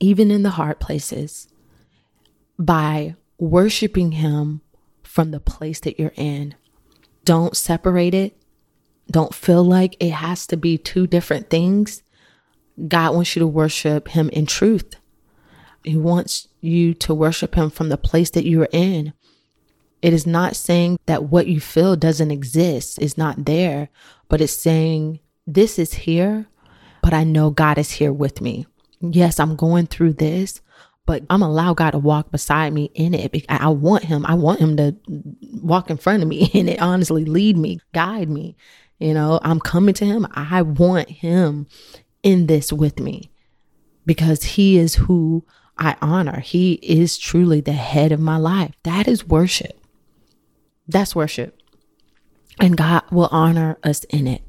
even 0.00 0.30
in 0.30 0.42
the 0.42 0.50
hard 0.50 0.80
places, 0.80 1.48
by 2.58 3.14
worshiping 3.38 4.12
Him 4.12 4.60
from 5.02 5.30
the 5.30 5.40
place 5.40 5.80
that 5.80 5.98
you're 5.98 6.12
in. 6.16 6.54
Don't 7.24 7.56
separate 7.56 8.14
it. 8.14 8.36
Don't 9.10 9.34
feel 9.34 9.64
like 9.64 9.96
it 10.00 10.10
has 10.10 10.46
to 10.48 10.56
be 10.56 10.76
two 10.76 11.06
different 11.06 11.48
things. 11.48 12.02
God 12.88 13.14
wants 13.14 13.34
you 13.34 13.40
to 13.40 13.46
worship 13.46 14.08
Him 14.08 14.28
in 14.30 14.46
truth. 14.46 14.96
He 15.82 15.96
wants 15.96 16.48
you 16.60 16.94
to 16.94 17.14
worship 17.14 17.54
Him 17.54 17.70
from 17.70 17.88
the 17.88 17.96
place 17.96 18.30
that 18.30 18.44
you 18.44 18.62
are 18.62 18.68
in. 18.72 19.12
It 20.02 20.12
is 20.12 20.26
not 20.26 20.56
saying 20.56 20.98
that 21.06 21.24
what 21.24 21.46
you 21.46 21.60
feel 21.60 21.96
doesn't 21.96 22.30
exist, 22.30 23.00
is 23.00 23.16
not 23.16 23.44
there, 23.46 23.88
but 24.28 24.40
it's 24.40 24.52
saying, 24.52 25.20
This 25.46 25.78
is 25.78 25.94
here, 25.94 26.46
but 27.02 27.14
I 27.14 27.24
know 27.24 27.50
God 27.50 27.78
is 27.78 27.92
here 27.92 28.12
with 28.12 28.40
me. 28.40 28.66
Yes, 29.00 29.40
I'm 29.40 29.56
going 29.56 29.86
through 29.86 30.14
this, 30.14 30.60
but 31.06 31.22
I'm 31.30 31.42
allow 31.42 31.72
God 31.72 31.92
to 31.92 31.98
walk 31.98 32.30
beside 32.30 32.72
me 32.72 32.90
in 32.94 33.14
it. 33.14 33.46
I 33.48 33.68
want 33.68 34.04
Him. 34.04 34.26
I 34.26 34.34
want 34.34 34.60
Him 34.60 34.76
to 34.76 34.96
walk 35.62 35.88
in 35.88 35.96
front 35.96 36.22
of 36.22 36.28
me 36.28 36.50
in 36.52 36.68
it. 36.68 36.80
Honestly, 36.80 37.24
lead 37.24 37.56
me, 37.56 37.80
guide 37.94 38.28
me, 38.28 38.56
You 38.98 39.14
know, 39.14 39.40
I'm 39.42 39.60
coming 39.60 39.94
to 39.94 40.04
him. 40.04 40.26
I 40.32 40.62
want 40.62 41.08
him 41.08 41.66
in 42.22 42.46
this 42.46 42.72
with 42.72 42.98
me 42.98 43.30
because 44.04 44.42
he 44.42 44.78
is 44.78 44.94
who 44.94 45.44
I 45.78 45.96
honor. 46.00 46.40
He 46.40 46.74
is 46.74 47.18
truly 47.18 47.60
the 47.60 47.72
head 47.72 48.12
of 48.12 48.20
my 48.20 48.36
life. 48.36 48.74
That 48.84 49.06
is 49.06 49.26
worship. 49.26 49.78
That's 50.88 51.14
worship. 51.14 51.60
And 52.58 52.76
God 52.76 53.02
will 53.10 53.28
honor 53.30 53.78
us 53.82 54.04
in 54.04 54.26
it. 54.26 54.42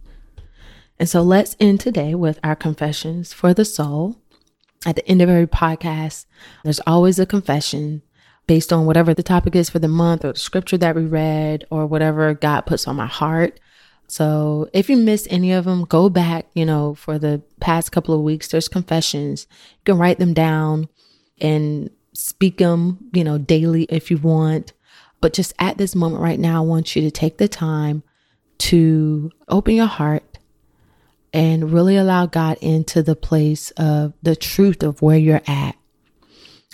And 0.99 1.09
so 1.09 1.21
let's 1.21 1.55
end 1.59 1.79
today 1.79 2.15
with 2.15 2.39
our 2.43 2.55
confessions 2.55 3.33
for 3.33 3.53
the 3.53 3.65
soul. 3.65 4.15
At 4.85 4.95
the 4.95 5.07
end 5.07 5.21
of 5.21 5.29
every 5.29 5.47
podcast, 5.47 6.25
there's 6.63 6.79
always 6.87 7.19
a 7.19 7.25
confession 7.25 8.03
based 8.45 8.71
on 8.71 8.85
whatever 8.85 9.13
the 9.13 9.23
topic 9.23 9.55
is 9.55 9.69
for 9.69 9.79
the 9.79 9.87
month 9.87 10.23
or 10.23 10.33
the 10.33 10.39
scripture 10.39 10.77
that 10.77 10.95
we 10.95 11.03
read 11.03 11.65
or 11.69 11.85
whatever 11.85 12.33
God 12.33 12.61
puts 12.61 12.87
on 12.87 12.95
my 12.95 13.05
heart. 13.05 13.59
So 14.07 14.69
if 14.73 14.89
you 14.89 14.97
missed 14.97 15.27
any 15.29 15.51
of 15.51 15.65
them, 15.65 15.83
go 15.83 16.09
back, 16.09 16.47
you 16.53 16.65
know, 16.65 16.95
for 16.95 17.19
the 17.19 17.41
past 17.59 17.91
couple 17.91 18.15
of 18.15 18.21
weeks, 18.21 18.47
there's 18.47 18.69
confessions. 18.69 19.47
You 19.51 19.93
can 19.93 19.97
write 19.97 20.17
them 20.17 20.33
down 20.33 20.87
and 21.39 21.89
speak 22.13 22.57
them, 22.57 23.09
you 23.13 23.23
know, 23.23 23.37
daily 23.37 23.83
if 23.83 24.09
you 24.09 24.17
want. 24.17 24.73
But 25.19 25.33
just 25.33 25.53
at 25.59 25.77
this 25.77 25.93
moment 25.93 26.21
right 26.21 26.39
now, 26.39 26.63
I 26.63 26.65
want 26.65 26.95
you 26.95 27.01
to 27.01 27.11
take 27.11 27.37
the 27.37 27.47
time 27.47 28.03
to 28.59 29.29
open 29.49 29.75
your 29.75 29.87
heart 29.87 30.37
and 31.33 31.71
really 31.71 31.97
allow 31.97 32.25
God 32.25 32.57
into 32.61 33.03
the 33.03 33.15
place 33.15 33.71
of 33.71 34.13
the 34.23 34.35
truth 34.35 34.83
of 34.83 35.01
where 35.01 35.17
you're 35.17 35.41
at. 35.45 35.75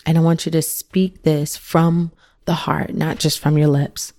And 0.06 0.18
I 0.18 0.22
want 0.22 0.46
you 0.46 0.52
to 0.52 0.62
speak 0.62 1.24
this 1.24 1.58
from 1.58 2.12
the 2.46 2.54
heart, 2.54 2.94
not 2.94 3.20
just 3.20 3.40
from 3.40 3.58
your 3.58 3.70
lips. 3.70 4.14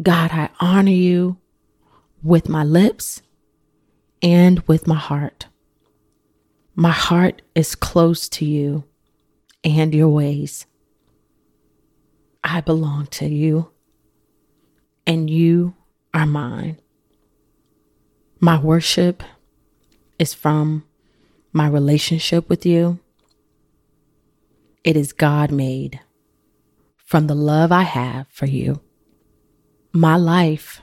God, 0.00 0.30
I 0.32 0.48
honor 0.60 0.92
you 0.92 1.36
with 2.22 2.48
my 2.48 2.64
lips 2.64 3.22
and 4.22 4.60
with 4.60 4.86
my 4.86 4.94
heart. 4.94 5.46
My 6.74 6.90
heart 6.90 7.42
is 7.54 7.74
close 7.74 8.28
to 8.30 8.46
you 8.46 8.84
and 9.62 9.94
your 9.94 10.08
ways. 10.08 10.66
I 12.42 12.62
belong 12.62 13.06
to 13.06 13.26
you, 13.26 13.70
and 15.06 15.28
you 15.28 15.74
are 16.14 16.24
mine. 16.24 16.78
My 18.38 18.58
worship 18.58 19.22
is 20.18 20.32
from 20.32 20.84
my 21.52 21.68
relationship 21.68 22.48
with 22.48 22.64
you. 22.64 23.00
It 24.82 24.96
is 24.96 25.12
God 25.12 25.50
made 25.50 26.00
from 26.96 27.26
the 27.26 27.34
love 27.34 27.70
I 27.70 27.82
have 27.82 28.26
for 28.30 28.46
you. 28.46 28.80
My 29.92 30.16
life 30.16 30.82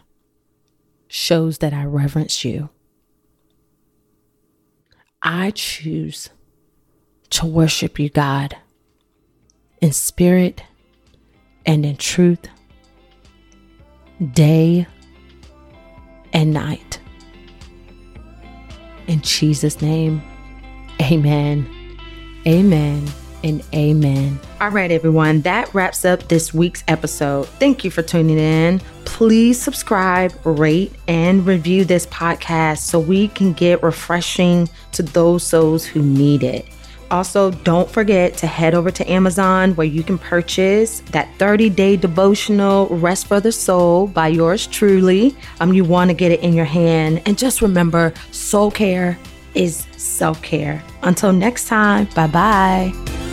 shows 1.07 1.59
that 1.59 1.73
I 1.73 1.85
reverence 1.85 2.43
you. 2.43 2.69
I 5.21 5.51
choose 5.51 6.29
to 7.31 7.45
worship 7.45 7.99
you, 7.99 8.09
God, 8.09 8.57
in 9.81 9.93
spirit 9.93 10.63
and 11.65 11.85
in 11.85 11.95
truth, 11.95 12.47
day 14.33 14.87
and 16.33 16.53
night. 16.53 16.99
In 19.07 19.21
Jesus' 19.21 19.81
name, 19.81 20.21
amen. 21.01 21.69
Amen 22.45 23.07
and 23.43 23.63
amen. 23.73 24.39
All 24.59 24.69
right, 24.69 24.91
everyone, 24.91 25.41
that 25.41 25.73
wraps 25.73 26.05
up 26.05 26.27
this 26.27 26.53
week's 26.53 26.83
episode. 26.87 27.47
Thank 27.59 27.83
you 27.83 27.91
for 27.91 28.01
tuning 28.01 28.39
in. 28.39 28.79
Please 29.05 29.61
subscribe, 29.61 30.33
rate, 30.43 30.91
and 31.07 31.45
review 31.45 31.85
this 31.85 32.05
podcast 32.07 32.79
so 32.79 32.99
we 32.99 33.29
can 33.29 33.53
get 33.53 33.83
refreshing 33.83 34.69
to 34.93 35.03
those 35.03 35.43
souls 35.43 35.85
who 35.85 36.01
need 36.01 36.43
it. 36.43 36.65
Also, 37.09 37.51
don't 37.51 37.89
forget 37.89 38.35
to 38.37 38.47
head 38.47 38.73
over 38.73 38.91
to 38.91 39.09
Amazon 39.09 39.75
where 39.75 39.87
you 39.87 40.03
can 40.03 40.17
purchase 40.17 40.99
that 41.11 41.29
30 41.37 41.69
day 41.69 41.95
devotional 41.95 42.87
Rest 42.87 43.27
for 43.27 43.39
the 43.39 43.51
Soul 43.51 44.07
by 44.07 44.27
yours 44.27 44.67
truly. 44.67 45.35
Um, 45.59 45.73
you 45.73 45.83
want 45.83 46.09
to 46.09 46.13
get 46.13 46.31
it 46.31 46.41
in 46.41 46.53
your 46.53 46.65
hand. 46.65 47.21
And 47.25 47.37
just 47.37 47.61
remember, 47.61 48.13
soul 48.31 48.71
care 48.71 49.17
is 49.55 49.87
self 49.95 50.41
care. 50.41 50.83
Until 51.03 51.31
next 51.31 51.67
time, 51.67 52.05
bye 52.15 52.27
bye. 52.27 53.26